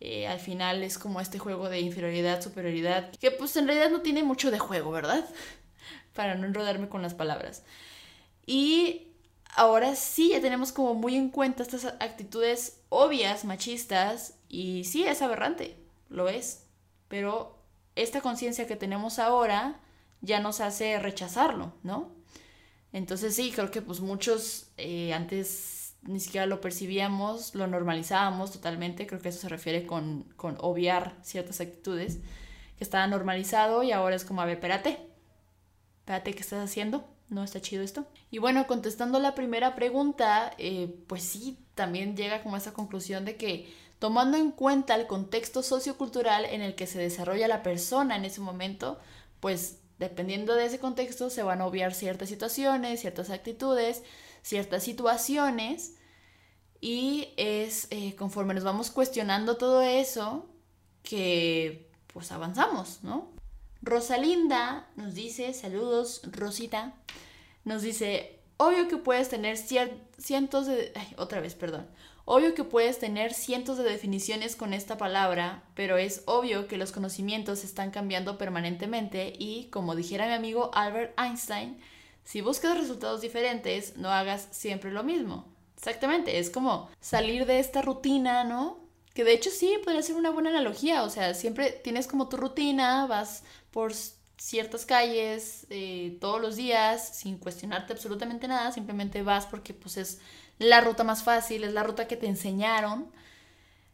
eh, 0.00 0.26
al 0.26 0.40
final 0.40 0.82
es 0.82 0.98
como 0.98 1.20
este 1.20 1.38
juego 1.38 1.68
de 1.68 1.80
inferioridad, 1.80 2.42
superioridad, 2.42 3.10
que 3.18 3.30
pues 3.30 3.56
en 3.56 3.66
realidad 3.66 3.90
no 3.90 4.02
tiene 4.02 4.22
mucho 4.22 4.50
de 4.50 4.58
juego, 4.58 4.90
¿verdad? 4.90 5.24
Para 6.14 6.34
no 6.34 6.46
enrodarme 6.46 6.88
con 6.88 7.02
las 7.02 7.14
palabras. 7.14 7.62
Y 8.46 9.08
ahora 9.54 9.96
sí 9.96 10.30
ya 10.30 10.40
tenemos 10.40 10.72
como 10.72 10.94
muy 10.94 11.16
en 11.16 11.30
cuenta 11.30 11.62
estas 11.62 11.86
actitudes 12.00 12.80
obvias, 12.88 13.44
machistas, 13.44 14.34
y 14.48 14.84
sí, 14.84 15.04
es 15.04 15.22
aberrante, 15.22 15.76
lo 16.08 16.28
es. 16.28 16.64
Pero 17.08 17.58
esta 17.94 18.20
conciencia 18.20 18.66
que 18.66 18.76
tenemos 18.76 19.18
ahora 19.18 19.80
ya 20.20 20.40
nos 20.40 20.60
hace 20.60 20.98
rechazarlo, 20.98 21.72
¿no? 21.82 22.10
Entonces 22.92 23.34
sí, 23.34 23.52
creo 23.52 23.70
que 23.70 23.82
pues 23.82 24.00
muchos 24.00 24.68
eh, 24.76 25.12
antes 25.12 25.75
ni 26.06 26.20
siquiera 26.20 26.46
lo 26.46 26.60
percibíamos, 26.60 27.54
lo 27.54 27.66
normalizábamos 27.66 28.52
totalmente, 28.52 29.06
creo 29.06 29.20
que 29.20 29.30
eso 29.30 29.40
se 29.40 29.48
refiere 29.48 29.86
con, 29.86 30.24
con 30.36 30.56
obviar 30.60 31.16
ciertas 31.22 31.60
actitudes, 31.60 32.18
que 32.78 32.84
estaba 32.84 33.06
normalizado 33.06 33.82
y 33.82 33.92
ahora 33.92 34.16
es 34.16 34.24
como, 34.24 34.42
a 34.42 34.44
ver, 34.44 34.56
espérate, 34.56 34.98
espérate, 36.00 36.34
¿qué 36.34 36.40
estás 36.40 36.64
haciendo? 36.64 37.04
no 37.28 37.42
está 37.42 37.60
chido 37.60 37.82
esto. 37.82 38.06
Y 38.30 38.38
bueno, 38.38 38.66
contestando 38.66 39.18
la 39.18 39.34
primera 39.34 39.74
pregunta, 39.74 40.52
eh, 40.58 40.94
pues 41.06 41.22
sí, 41.22 41.58
también 41.74 42.16
llega 42.16 42.42
como 42.42 42.54
a 42.54 42.58
esa 42.58 42.72
conclusión 42.72 43.24
de 43.24 43.36
que 43.36 43.72
tomando 43.98 44.36
en 44.36 44.50
cuenta 44.50 44.94
el 44.94 45.06
contexto 45.06 45.62
sociocultural 45.62 46.44
en 46.44 46.62
el 46.62 46.74
que 46.74 46.86
se 46.86 46.98
desarrolla 46.98 47.48
la 47.48 47.62
persona 47.62 48.16
en 48.16 48.24
ese 48.24 48.40
momento, 48.40 48.98
pues 49.40 49.78
dependiendo 49.98 50.54
de 50.54 50.66
ese 50.66 50.78
contexto 50.78 51.30
se 51.30 51.42
van 51.42 51.60
a 51.60 51.66
obviar 51.66 51.94
ciertas 51.94 52.28
situaciones, 52.28 53.00
ciertas 53.00 53.30
actitudes, 53.30 54.02
ciertas 54.46 54.84
situaciones 54.84 55.96
y 56.80 57.34
es 57.36 57.88
eh, 57.90 58.14
conforme 58.14 58.54
nos 58.54 58.62
vamos 58.62 58.92
cuestionando 58.92 59.56
todo 59.56 59.82
eso 59.82 60.46
que 61.02 61.90
pues 62.06 62.30
avanzamos, 62.30 63.00
¿no? 63.02 63.32
Rosalinda 63.82 64.88
nos 64.94 65.14
dice, 65.14 65.52
saludos, 65.52 66.22
Rosita, 66.30 66.94
nos 67.64 67.82
dice, 67.82 68.38
obvio 68.56 68.86
que 68.86 68.98
puedes 68.98 69.28
tener 69.28 69.56
cientos 69.56 70.66
de... 70.66 70.92
otra 71.16 71.40
vez, 71.40 71.56
perdón. 71.56 71.88
Obvio 72.24 72.54
que 72.54 72.64
puedes 72.64 73.00
tener 73.00 73.34
cientos 73.34 73.78
de 73.78 73.84
definiciones 73.84 74.54
con 74.54 74.74
esta 74.74 74.96
palabra, 74.96 75.64
pero 75.74 75.96
es 75.96 76.22
obvio 76.26 76.68
que 76.68 76.76
los 76.76 76.92
conocimientos 76.92 77.64
están 77.64 77.90
cambiando 77.90 78.38
permanentemente 78.38 79.32
y, 79.38 79.66
como 79.70 79.96
dijera 79.96 80.26
mi 80.26 80.34
amigo 80.34 80.70
Albert 80.72 81.18
Einstein, 81.18 81.80
si 82.26 82.40
buscas 82.40 82.76
resultados 82.76 83.20
diferentes, 83.20 83.96
no 83.96 84.10
hagas 84.10 84.48
siempre 84.50 84.90
lo 84.90 85.04
mismo. 85.04 85.46
Exactamente, 85.76 86.40
es 86.40 86.50
como 86.50 86.90
salir 87.00 87.46
de 87.46 87.60
esta 87.60 87.82
rutina, 87.82 88.42
¿no? 88.42 88.80
Que 89.14 89.22
de 89.22 89.32
hecho 89.32 89.48
sí, 89.50 89.78
podría 89.84 90.02
ser 90.02 90.16
una 90.16 90.30
buena 90.30 90.50
analogía, 90.50 91.04
o 91.04 91.08
sea, 91.08 91.34
siempre 91.34 91.70
tienes 91.70 92.08
como 92.08 92.28
tu 92.28 92.36
rutina, 92.36 93.06
vas 93.06 93.44
por 93.70 93.92
ciertas 94.38 94.84
calles 94.84 95.68
eh, 95.70 96.18
todos 96.20 96.40
los 96.40 96.56
días 96.56 97.16
sin 97.16 97.38
cuestionarte 97.38 97.92
absolutamente 97.92 98.48
nada, 98.48 98.72
simplemente 98.72 99.22
vas 99.22 99.46
porque 99.46 99.72
pues 99.72 99.96
es 99.96 100.18
la 100.58 100.80
ruta 100.80 101.04
más 101.04 101.22
fácil, 101.22 101.62
es 101.62 101.74
la 101.74 101.84
ruta 101.84 102.08
que 102.08 102.16
te 102.16 102.26
enseñaron. 102.26 103.12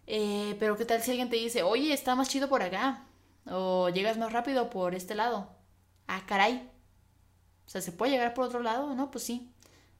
Eh, 0.07 0.57
pero 0.59 0.79
qué 0.79 0.87
tal 0.87 1.03
si 1.03 1.11
alguien 1.11 1.29
te 1.29 1.37
dice, 1.37 1.63
oye, 1.63 1.93
está 1.93 2.15
más 2.15 2.31
chido 2.31 2.49
por 2.49 2.63
acá, 2.63 3.05
o 3.47 3.91
llegas 3.91 4.17
más 4.17 4.33
rápido 4.33 4.71
por 4.71 4.95
este 4.95 5.15
lado. 5.15 5.51
Ah, 6.09 6.23
caray. 6.27 6.72
O 7.67 7.71
sea, 7.71 7.81
¿se 7.81 7.93
puede 7.93 8.13
llegar 8.13 8.35
por 8.35 8.45
otro 8.45 8.61
lado? 8.61 8.95
No, 8.95 9.11
pues 9.11 9.25
sí. 9.25 9.51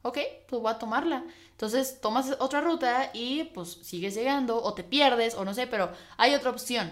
Ok, 0.01 0.17
pues 0.47 0.61
voy 0.61 0.71
a 0.71 0.79
tomarla. 0.79 1.23
Entonces 1.51 2.01
tomas 2.01 2.35
otra 2.39 2.61
ruta 2.61 3.09
y 3.13 3.45
pues 3.45 3.79
sigues 3.83 4.15
llegando 4.15 4.61
o 4.61 4.73
te 4.73 4.83
pierdes 4.83 5.35
o 5.35 5.45
no 5.45 5.53
sé, 5.53 5.65
pero 5.67 5.91
hay 6.17 6.35
otra 6.35 6.49
opción, 6.49 6.91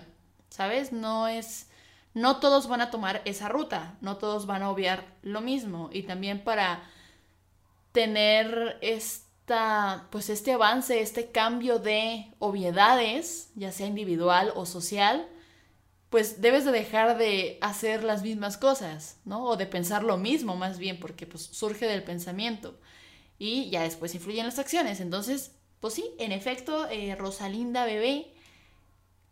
¿sabes? 0.50 0.92
No 0.92 1.28
es 1.28 1.68
no 2.14 2.38
todos 2.40 2.68
van 2.68 2.82
a 2.82 2.92
tomar 2.92 3.22
esa 3.26 3.48
ruta, 3.50 3.98
no 4.02 4.18
todos 4.18 4.46
van 4.46 4.64
a 4.64 4.70
obviar 4.70 5.06
lo 5.22 5.42
mismo 5.42 5.90
y 5.94 6.04
también 6.04 6.44
para 6.44 6.84
tener 7.92 8.78
esta, 8.82 10.08
pues 10.12 10.30
este 10.30 10.54
avance, 10.54 11.02
este 11.02 11.32
cambio 11.32 11.80
de 11.80 12.34
obviedades, 12.40 13.52
ya 13.56 13.72
sea 13.72 13.88
individual 13.88 14.52
o 14.56 14.66
social, 14.66 15.28
pues 16.12 16.42
debes 16.42 16.66
de 16.66 16.72
dejar 16.72 17.18
de 17.18 17.58
hacer 17.62 18.04
las 18.04 18.22
mismas 18.22 18.58
cosas, 18.58 19.18
¿no? 19.26 19.46
O 19.46 19.58
de 19.58 19.66
pensar 19.66 20.04
lo 20.04 20.18
mismo 20.18 20.56
más 20.56 20.78
bien, 20.78 21.00
porque 21.00 21.26
pues 21.26 21.42
surge 21.42 21.88
del 21.88 22.04
pensamiento 22.04 22.80
y 23.40 23.72
ya 23.72 23.82
después 23.82 24.14
influyen 24.14 24.46
las 24.46 24.60
acciones. 24.60 25.00
Entonces, 25.00 25.54
pues 25.80 25.96
sí, 25.96 26.06
en 26.20 26.32
efecto, 26.32 26.88
eh, 26.90 27.16
Rosalinda 27.16 27.86
Bebé 27.86 28.32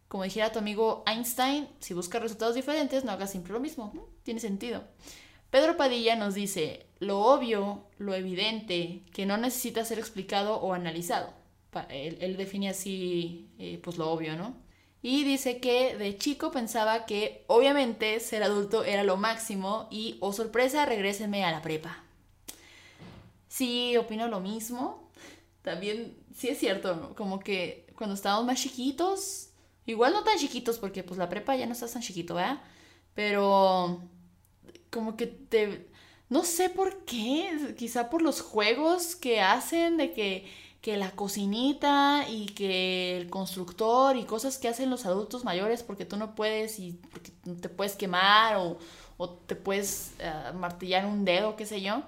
como 0.10 0.24
dijera 0.24 0.52
tu 0.52 0.60
amigo 0.60 1.04
Einstein, 1.06 1.70
si 1.80 1.94
buscas 1.94 2.22
resultados 2.22 2.56
diferentes, 2.56 3.06
no 3.06 3.12
hagas 3.12 3.30
siempre 3.30 3.54
lo 3.54 3.60
mismo. 3.60 4.10
Tiene 4.24 4.40
sentido. 4.40 4.84
Pedro 5.52 5.78
Padilla 5.78 6.16
nos 6.16 6.34
dice, 6.34 6.88
lo 7.00 7.20
obvio, 7.20 7.86
lo 8.00 8.16
evidente, 8.16 9.04
que 9.14 9.28
no 9.28 9.38
necesita 9.38 9.86
ser 9.86 10.00
explicado 10.00 10.58
o 10.58 10.74
analizado. 10.74 11.32
Él, 11.90 12.38
define 12.38 12.70
así, 12.70 13.52
eh, 13.60 13.80
pues 13.84 13.98
lo 13.98 14.10
obvio, 14.10 14.36
¿no? 14.36 14.56
Y 15.02 15.24
dice 15.24 15.60
que 15.60 15.98
de 15.98 16.18
chico 16.18 16.52
pensaba 16.52 17.06
que 17.06 17.46
obviamente 17.48 18.20
ser 18.20 18.44
adulto 18.44 18.84
era 18.84 19.04
lo 19.04 19.18
máximo 19.18 19.88
y, 19.90 20.18
oh 20.20 20.34
sorpresa, 20.34 20.86
regrésenme 20.86 21.46
a 21.46 21.52
la 21.52 21.62
prepa. 21.62 22.04
Sí, 23.48 23.96
opino 23.98 24.28
lo 24.28 24.40
mismo. 24.40 25.10
También, 25.62 26.18
sí 26.36 26.50
es 26.50 26.60
cierto, 26.60 27.14
como 27.16 27.40
que 27.40 27.88
cuando 27.96 28.16
estábamos 28.16 28.46
más 28.46 28.62
chiquitos, 28.62 29.50
Igual 29.90 30.14
no 30.14 30.24
tan 30.24 30.38
chiquitos 30.38 30.78
porque 30.78 31.04
pues 31.04 31.18
la 31.18 31.30
prepa 31.30 31.56
ya 31.56 31.66
no 31.66 31.74
estás 31.74 31.94
tan 31.94 32.04
chiquito, 32.04 32.36
¿verdad? 32.36 32.62
Pero 33.16 34.04
como 34.92 35.18
que 35.18 35.26
te... 35.26 35.90
No 36.30 36.44
sé 36.44 36.70
por 36.70 37.06
qué, 37.06 37.74
quizá 37.76 38.12
por 38.12 38.22
los 38.22 38.40
juegos 38.40 39.16
que 39.16 39.42
hacen 39.42 39.98
de 39.98 40.14
que, 40.14 40.46
que 40.82 40.96
la 40.98 41.12
cocinita 41.12 42.26
y 42.30 42.48
que 42.48 43.18
el 43.18 43.30
constructor 43.30 44.16
y 44.16 44.24
cosas 44.24 44.58
que 44.58 44.70
hacen 44.70 44.90
los 44.90 45.06
adultos 45.06 45.44
mayores 45.44 45.84
porque 45.84 46.06
tú 46.06 46.16
no 46.16 46.36
puedes 46.36 46.80
y 46.80 46.94
porque 47.12 47.32
te 47.62 47.70
puedes 47.70 47.96
quemar 47.96 48.56
o, 48.58 48.78
o 49.18 49.30
te 49.30 49.56
puedes 49.56 50.14
uh, 50.20 50.56
martillar 50.58 51.06
un 51.06 51.26
dedo, 51.26 51.56
qué 51.56 51.66
sé 51.66 51.82
yo. 51.82 52.04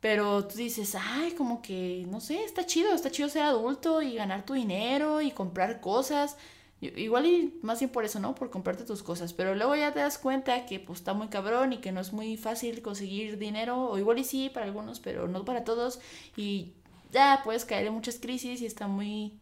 Pero 0.00 0.46
tú 0.46 0.56
dices, 0.56 0.94
ay, 1.00 1.32
como 1.32 1.62
que, 1.62 2.04
no 2.08 2.20
sé, 2.20 2.44
está 2.44 2.66
chido, 2.66 2.92
está 2.92 3.10
chido 3.10 3.28
ser 3.30 3.42
adulto 3.42 4.02
y 4.02 4.14
ganar 4.14 4.44
tu 4.44 4.52
dinero 4.54 5.22
y 5.22 5.30
comprar 5.30 5.80
cosas. 5.80 6.36
Igual 6.80 7.24
y 7.26 7.58
más 7.62 7.78
bien 7.78 7.90
por 7.90 8.04
eso, 8.04 8.20
¿no? 8.20 8.34
Por 8.34 8.50
comprarte 8.50 8.84
tus 8.84 9.02
cosas. 9.02 9.32
Pero 9.32 9.54
luego 9.54 9.74
ya 9.76 9.92
te 9.92 10.00
das 10.00 10.18
cuenta 10.18 10.66
que 10.66 10.78
pues 10.78 10.98
está 10.98 11.14
muy 11.14 11.28
cabrón 11.28 11.72
y 11.72 11.78
que 11.78 11.92
no 11.92 12.00
es 12.00 12.12
muy 12.12 12.36
fácil 12.36 12.82
conseguir 12.82 13.38
dinero. 13.38 13.90
O 13.90 13.96
igual 13.98 14.18
y 14.18 14.24
sí 14.24 14.50
para 14.52 14.66
algunos, 14.66 15.00
pero 15.00 15.26
no 15.26 15.44
para 15.46 15.64
todos. 15.64 16.00
Y 16.36 16.74
ya 17.14 17.40
puedes 17.44 17.64
caer 17.64 17.86
en 17.86 17.94
muchas 17.94 18.18
crisis 18.18 18.60
y 18.60 18.66
está 18.66 18.86
muy... 18.86 19.38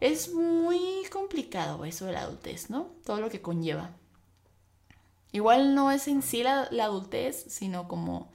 Es 0.00 0.32
muy 0.32 1.04
complicado 1.10 1.84
eso 1.84 2.06
de 2.06 2.12
la 2.12 2.22
adultez, 2.22 2.70
¿no? 2.70 2.90
Todo 3.04 3.20
lo 3.20 3.30
que 3.30 3.40
conlleva. 3.40 3.90
Igual 5.32 5.74
no 5.74 5.90
es 5.90 6.06
en 6.08 6.22
sí 6.22 6.42
la, 6.42 6.64
adultez, 6.64 7.46
sino 7.48 7.88
como 7.88 8.30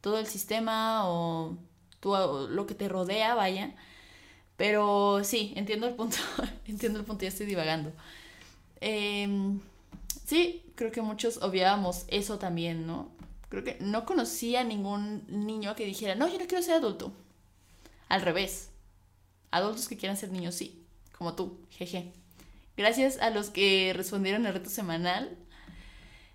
todo 0.00 0.18
el 0.18 0.26
sistema 0.26 1.08
o 1.08 1.56
lo 2.02 2.66
que 2.66 2.74
te 2.74 2.88
rodea, 2.88 3.34
vaya 3.34 3.74
pero 4.56 5.22
sí, 5.24 5.52
entiendo 5.56 5.86
el 5.86 5.94
punto, 5.94 6.16
entiendo 6.66 6.98
el 6.98 7.04
punto, 7.04 7.22
ya 7.22 7.28
estoy 7.28 7.46
divagando. 7.46 7.92
Em, 8.80 9.60
sí, 10.26 10.62
creo 10.74 10.92
que 10.92 11.02
muchos 11.02 11.42
obviábamos 11.42 12.04
eso 12.08 12.38
también, 12.38 12.86
¿no? 12.86 13.08
Creo 13.48 13.64
que 13.64 13.78
no 13.80 14.04
conocía 14.04 14.60
a 14.60 14.64
ningún 14.64 15.24
niño 15.28 15.74
que 15.74 15.84
dijera, 15.84 16.14
no, 16.14 16.28
yo 16.28 16.38
no 16.38 16.46
quiero 16.46 16.62
ser 16.62 16.74
adulto. 16.76 17.12
Al 18.14 18.22
revés. 18.22 18.70
Adultos 19.50 19.88
que 19.88 19.96
quieran 19.96 20.16
ser 20.16 20.30
niños, 20.30 20.54
sí, 20.54 20.86
como 21.18 21.34
tú, 21.34 21.58
jeje. 21.68 22.12
Gracias 22.76 23.18
a 23.18 23.30
los 23.30 23.50
que 23.50 23.92
respondieron 23.92 24.46
el 24.46 24.54
reto 24.54 24.70
semanal. 24.70 25.36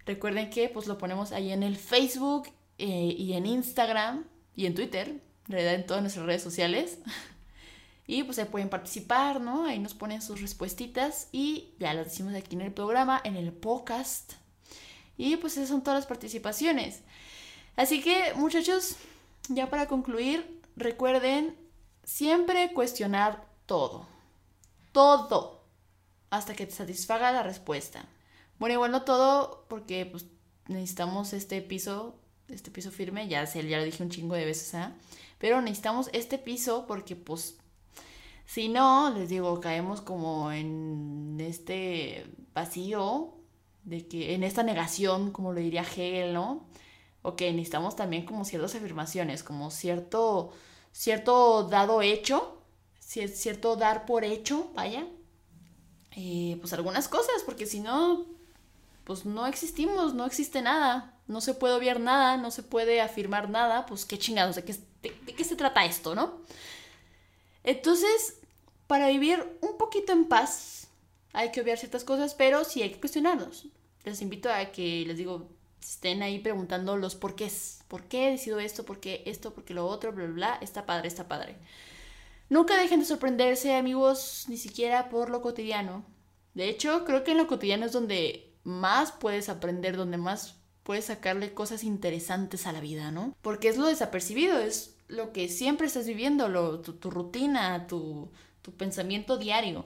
Recuerden 0.05 0.49
que 0.49 0.67
pues 0.67 0.87
lo 0.87 0.97
ponemos 0.97 1.31
ahí 1.31 1.53
en 1.53 1.63
el 1.63 1.77
Facebook 1.77 2.49
eh, 2.79 3.15
y 3.17 3.31
en 3.31 3.45
Instagram 3.45 4.25
y 4.57 4.65
en 4.65 4.75
Twitter, 4.75 5.07
en 5.07 5.21
realidad 5.47 5.75
en 5.75 5.85
todas 5.85 6.01
nuestras 6.01 6.25
redes 6.25 6.43
sociales. 6.43 6.99
Y 8.07 8.23
pues 8.23 8.39
ahí 8.39 8.45
pueden 8.45 8.69
participar, 8.69 9.39
¿no? 9.39 9.65
Ahí 9.65 9.79
nos 9.79 9.93
ponen 9.93 10.21
sus 10.21 10.41
respuestitas 10.41 11.29
y 11.31 11.75
ya 11.79 11.93
las 11.93 12.07
decimos 12.07 12.33
aquí 12.33 12.55
en 12.55 12.61
el 12.61 12.73
programa, 12.73 13.21
en 13.23 13.37
el 13.37 13.53
podcast. 13.53 14.33
Y 15.15 15.37
pues 15.37 15.53
esas 15.53 15.69
son 15.69 15.83
todas 15.83 15.99
las 15.99 16.07
participaciones. 16.07 17.03
Así 17.75 18.01
que 18.01 18.33
muchachos, 18.35 18.95
ya 19.47 19.69
para 19.69 19.87
concluir, 19.87 20.59
recuerden 20.75 21.55
siempre 22.09 22.73
cuestionar 22.73 23.45
todo. 23.65 24.07
Todo. 24.91 25.63
Hasta 26.31 26.55
que 26.55 26.65
te 26.65 26.73
satisfaga 26.73 27.31
la 27.31 27.43
respuesta. 27.43 28.05
Bueno, 28.57 28.73
igual 28.73 28.91
no 28.91 29.03
todo 29.03 29.65
porque 29.69 30.05
pues 30.05 30.25
necesitamos 30.67 31.33
este 31.33 31.61
piso, 31.61 32.19
este 32.47 32.71
piso 32.71 32.91
firme, 32.91 33.27
ya, 33.27 33.45
sé, 33.45 33.65
ya 33.67 33.77
lo 33.77 33.83
dije 33.83 34.03
un 34.03 34.09
chingo 34.09 34.35
de 34.35 34.45
veces, 34.45 34.73
¿ah? 34.75 34.93
Pero 35.37 35.61
necesitamos 35.61 36.09
este 36.13 36.37
piso 36.37 36.85
porque 36.87 37.15
pues 37.15 37.57
si 38.45 38.67
no, 38.67 39.11
les 39.15 39.29
digo, 39.29 39.59
caemos 39.61 40.01
como 40.01 40.51
en 40.51 41.37
este 41.39 42.25
vacío, 42.53 43.35
de 43.83 44.07
que, 44.07 44.33
en 44.33 44.43
esta 44.43 44.63
negación, 44.63 45.31
como 45.31 45.53
lo 45.53 45.59
diría 45.59 45.83
Hegel, 45.83 46.33
¿no? 46.33 46.67
Ok, 47.21 47.41
necesitamos 47.41 47.95
también 47.95 48.25
como 48.25 48.45
ciertas 48.45 48.75
afirmaciones, 48.75 49.43
como 49.43 49.71
cierto, 49.71 50.51
cierto 50.91 51.63
dado 51.63 52.01
hecho, 52.01 52.61
cierto 52.99 53.75
dar 53.75 54.05
por 54.05 54.23
hecho, 54.23 54.71
vaya. 54.75 55.07
Eh, 56.15 56.57
pues 56.59 56.73
algunas 56.73 57.07
cosas, 57.07 57.43
porque 57.45 57.65
si 57.65 57.79
no, 57.79 58.25
pues 59.03 59.25
no 59.25 59.47
existimos, 59.47 60.13
no 60.13 60.25
existe 60.25 60.61
nada, 60.61 61.17
no 61.27 61.41
se 61.41 61.53
puede 61.53 61.75
obviar 61.75 61.99
nada, 61.99 62.37
no 62.37 62.51
se 62.51 62.63
puede 62.63 63.01
afirmar 63.01 63.49
nada, 63.49 63.85
pues 63.85 64.05
qué 64.05 64.17
chingados, 64.17 64.55
¿de 64.55 64.63
qué, 64.63 64.75
de 65.01 65.35
qué 65.35 65.43
se 65.43 65.55
trata 65.55 65.85
esto, 65.85 66.15
no? 66.15 66.41
Entonces, 67.63 68.39
para 68.87 69.09
vivir 69.09 69.57
un 69.61 69.77
poquito 69.77 70.11
en 70.13 70.25
paz 70.25 70.87
hay 71.33 71.51
que 71.51 71.61
obviar 71.61 71.77
ciertas 71.77 72.03
cosas, 72.03 72.33
pero 72.33 72.63
sí 72.63 72.81
hay 72.81 72.91
que 72.91 72.99
cuestionarnos. 72.99 73.67
Les 74.03 74.21
invito 74.21 74.49
a 74.51 74.71
que, 74.71 75.03
les 75.05 75.17
digo, 75.17 75.47
estén 75.81 76.23
ahí 76.23 76.39
preguntando 76.39 76.97
los 76.97 77.15
porqués. 77.15 77.78
¿Por 77.89 78.03
qué 78.05 78.27
he 78.27 78.31
decidido 78.31 78.59
esto? 78.59 78.85
¿Por 78.85 79.01
qué 79.01 79.23
esto? 79.25 79.53
¿Por 79.53 79.65
qué 79.65 79.73
lo 79.73 79.85
otro? 79.85 80.13
Bla, 80.13 80.25
bla, 80.25 80.33
bla. 80.33 80.59
Está 80.61 80.85
padre, 80.85 81.09
está 81.09 81.27
padre. 81.27 81.57
Nunca 82.47 82.77
dejen 82.77 83.01
de 83.01 83.05
sorprenderse, 83.05 83.75
amigos, 83.75 84.45
ni 84.47 84.57
siquiera 84.57 85.09
por 85.09 85.29
lo 85.29 85.41
cotidiano. 85.41 86.05
De 86.53 86.69
hecho, 86.69 87.03
creo 87.03 87.23
que 87.23 87.31
en 87.31 87.37
lo 87.37 87.47
cotidiano 87.47 87.85
es 87.85 87.91
donde 87.91 88.55
más 88.63 89.11
puedes 89.11 89.49
aprender, 89.49 89.97
donde 89.97 90.17
más 90.17 90.55
puedes 90.83 91.05
sacarle 91.05 91.53
cosas 91.53 91.83
interesantes 91.83 92.65
a 92.65 92.71
la 92.71 92.79
vida, 92.79 93.11
¿no? 93.11 93.35
Porque 93.41 93.69
es 93.69 93.77
lo 93.77 93.85
desapercibido, 93.85 94.59
es 94.59 94.95
lo 95.07 95.33
que 95.33 95.47
siempre 95.47 95.87
estás 95.87 96.07
viviendo, 96.07 96.81
tu, 96.81 97.11
rutina, 97.11 97.87
tu, 97.87 98.31
pensamiento 98.77 99.37
diario. 99.37 99.85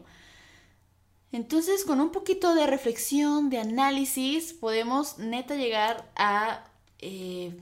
Entonces, 1.32 1.84
con 1.84 2.00
un 2.00 2.12
poquito 2.12 2.54
de 2.54 2.68
reflexión, 2.68 3.50
de 3.50 3.60
análisis, 3.60 4.54
podemos 4.54 5.18
neta 5.18 5.56
llegar 5.56 6.12
a 6.16 6.66
eh, 7.00 7.58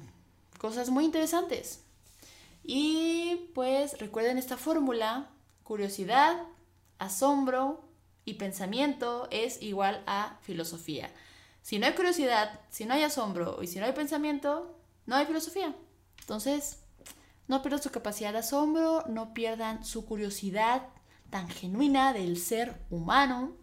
cosas 0.62 0.92
muy 0.92 1.06
interesantes. 1.06 1.84
Y 2.64 3.50
pues 3.56 3.98
recuerden 3.98 4.38
esta 4.38 4.58
fórmula, 4.58 5.32
curiosidad, 5.64 6.38
asombro 7.00 7.84
y 8.26 8.36
pensamiento 8.36 9.28
es 9.32 9.60
igual 9.64 10.04
a 10.06 10.38
filosofía. 10.44 11.10
Si 11.64 11.80
no 11.80 11.88
hay 11.88 11.94
curiosidad, 11.94 12.60
si 12.70 12.86
no 12.86 12.94
hay 12.94 13.02
asombro 13.02 13.64
y 13.64 13.66
si 13.66 13.80
no 13.80 13.88
hay 13.88 13.94
pensamiento, 13.94 14.78
no 15.08 15.16
hay 15.16 15.26
filosofía. 15.26 15.76
Entonces, 16.20 16.84
no 17.48 17.64
pierdan 17.64 17.82
su 17.82 17.90
capacidad 17.90 18.32
de 18.32 18.40
asombro, 18.40 19.04
no 19.10 19.34
pierdan 19.34 19.84
su 19.84 20.06
curiosidad 20.06 20.90
tan 21.32 21.50
genuina 21.50 22.14
del 22.14 22.38
ser 22.38 22.80
humano. 22.92 23.58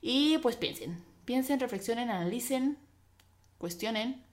Y 0.00 0.38
pues 0.38 0.56
piensen, 0.56 1.04
piensen, 1.26 1.60
reflexionen, 1.60 2.08
analicen, 2.08 2.78
cuestionen 3.58 4.31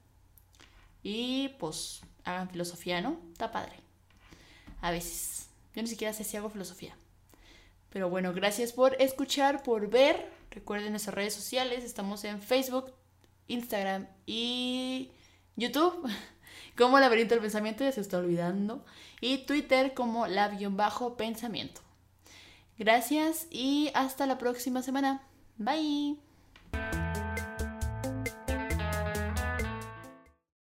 y 1.04 1.50
pues 1.60 2.02
hagan 2.24 2.50
filosofía, 2.50 3.02
¿no? 3.02 3.20
Está 3.32 3.52
padre. 3.52 3.74
A 4.82 4.92
veces. 4.92 5.50
Yo 5.76 5.82
ni 5.82 5.88
siquiera 5.88 6.14
sé 6.14 6.24
si 6.24 6.38
hago 6.38 6.50
filosofía. 6.50 6.96
Pero 7.90 8.10
bueno, 8.10 8.34
gracias 8.34 8.74
por 8.74 8.96
escuchar, 9.02 9.64
por 9.64 9.90
ver. 9.90 10.30
Recuerden 10.52 10.92
nuestras 10.92 11.16
redes 11.16 11.34
sociales. 11.34 11.84
Estamos 11.84 12.24
en 12.24 12.42
Facebook, 12.42 12.94
Instagram 13.48 14.08
y 14.26 15.12
YouTube 15.56 16.10
como 16.78 17.00
Laberinto 17.00 17.36
del 17.36 17.42
Pensamiento, 17.42 17.84
ya 17.84 17.92
se 17.92 18.02
está 18.02 18.18
olvidando. 18.18 18.86
Y 19.22 19.40
Twitter 19.40 19.94
como 19.94 20.28
la-pensamiento. 20.28 21.82
Gracias 22.78 23.48
y 23.52 23.92
hasta 23.94 24.26
la 24.26 24.38
próxima 24.38 24.82
semana. 24.82 25.22
Bye. 25.58 26.29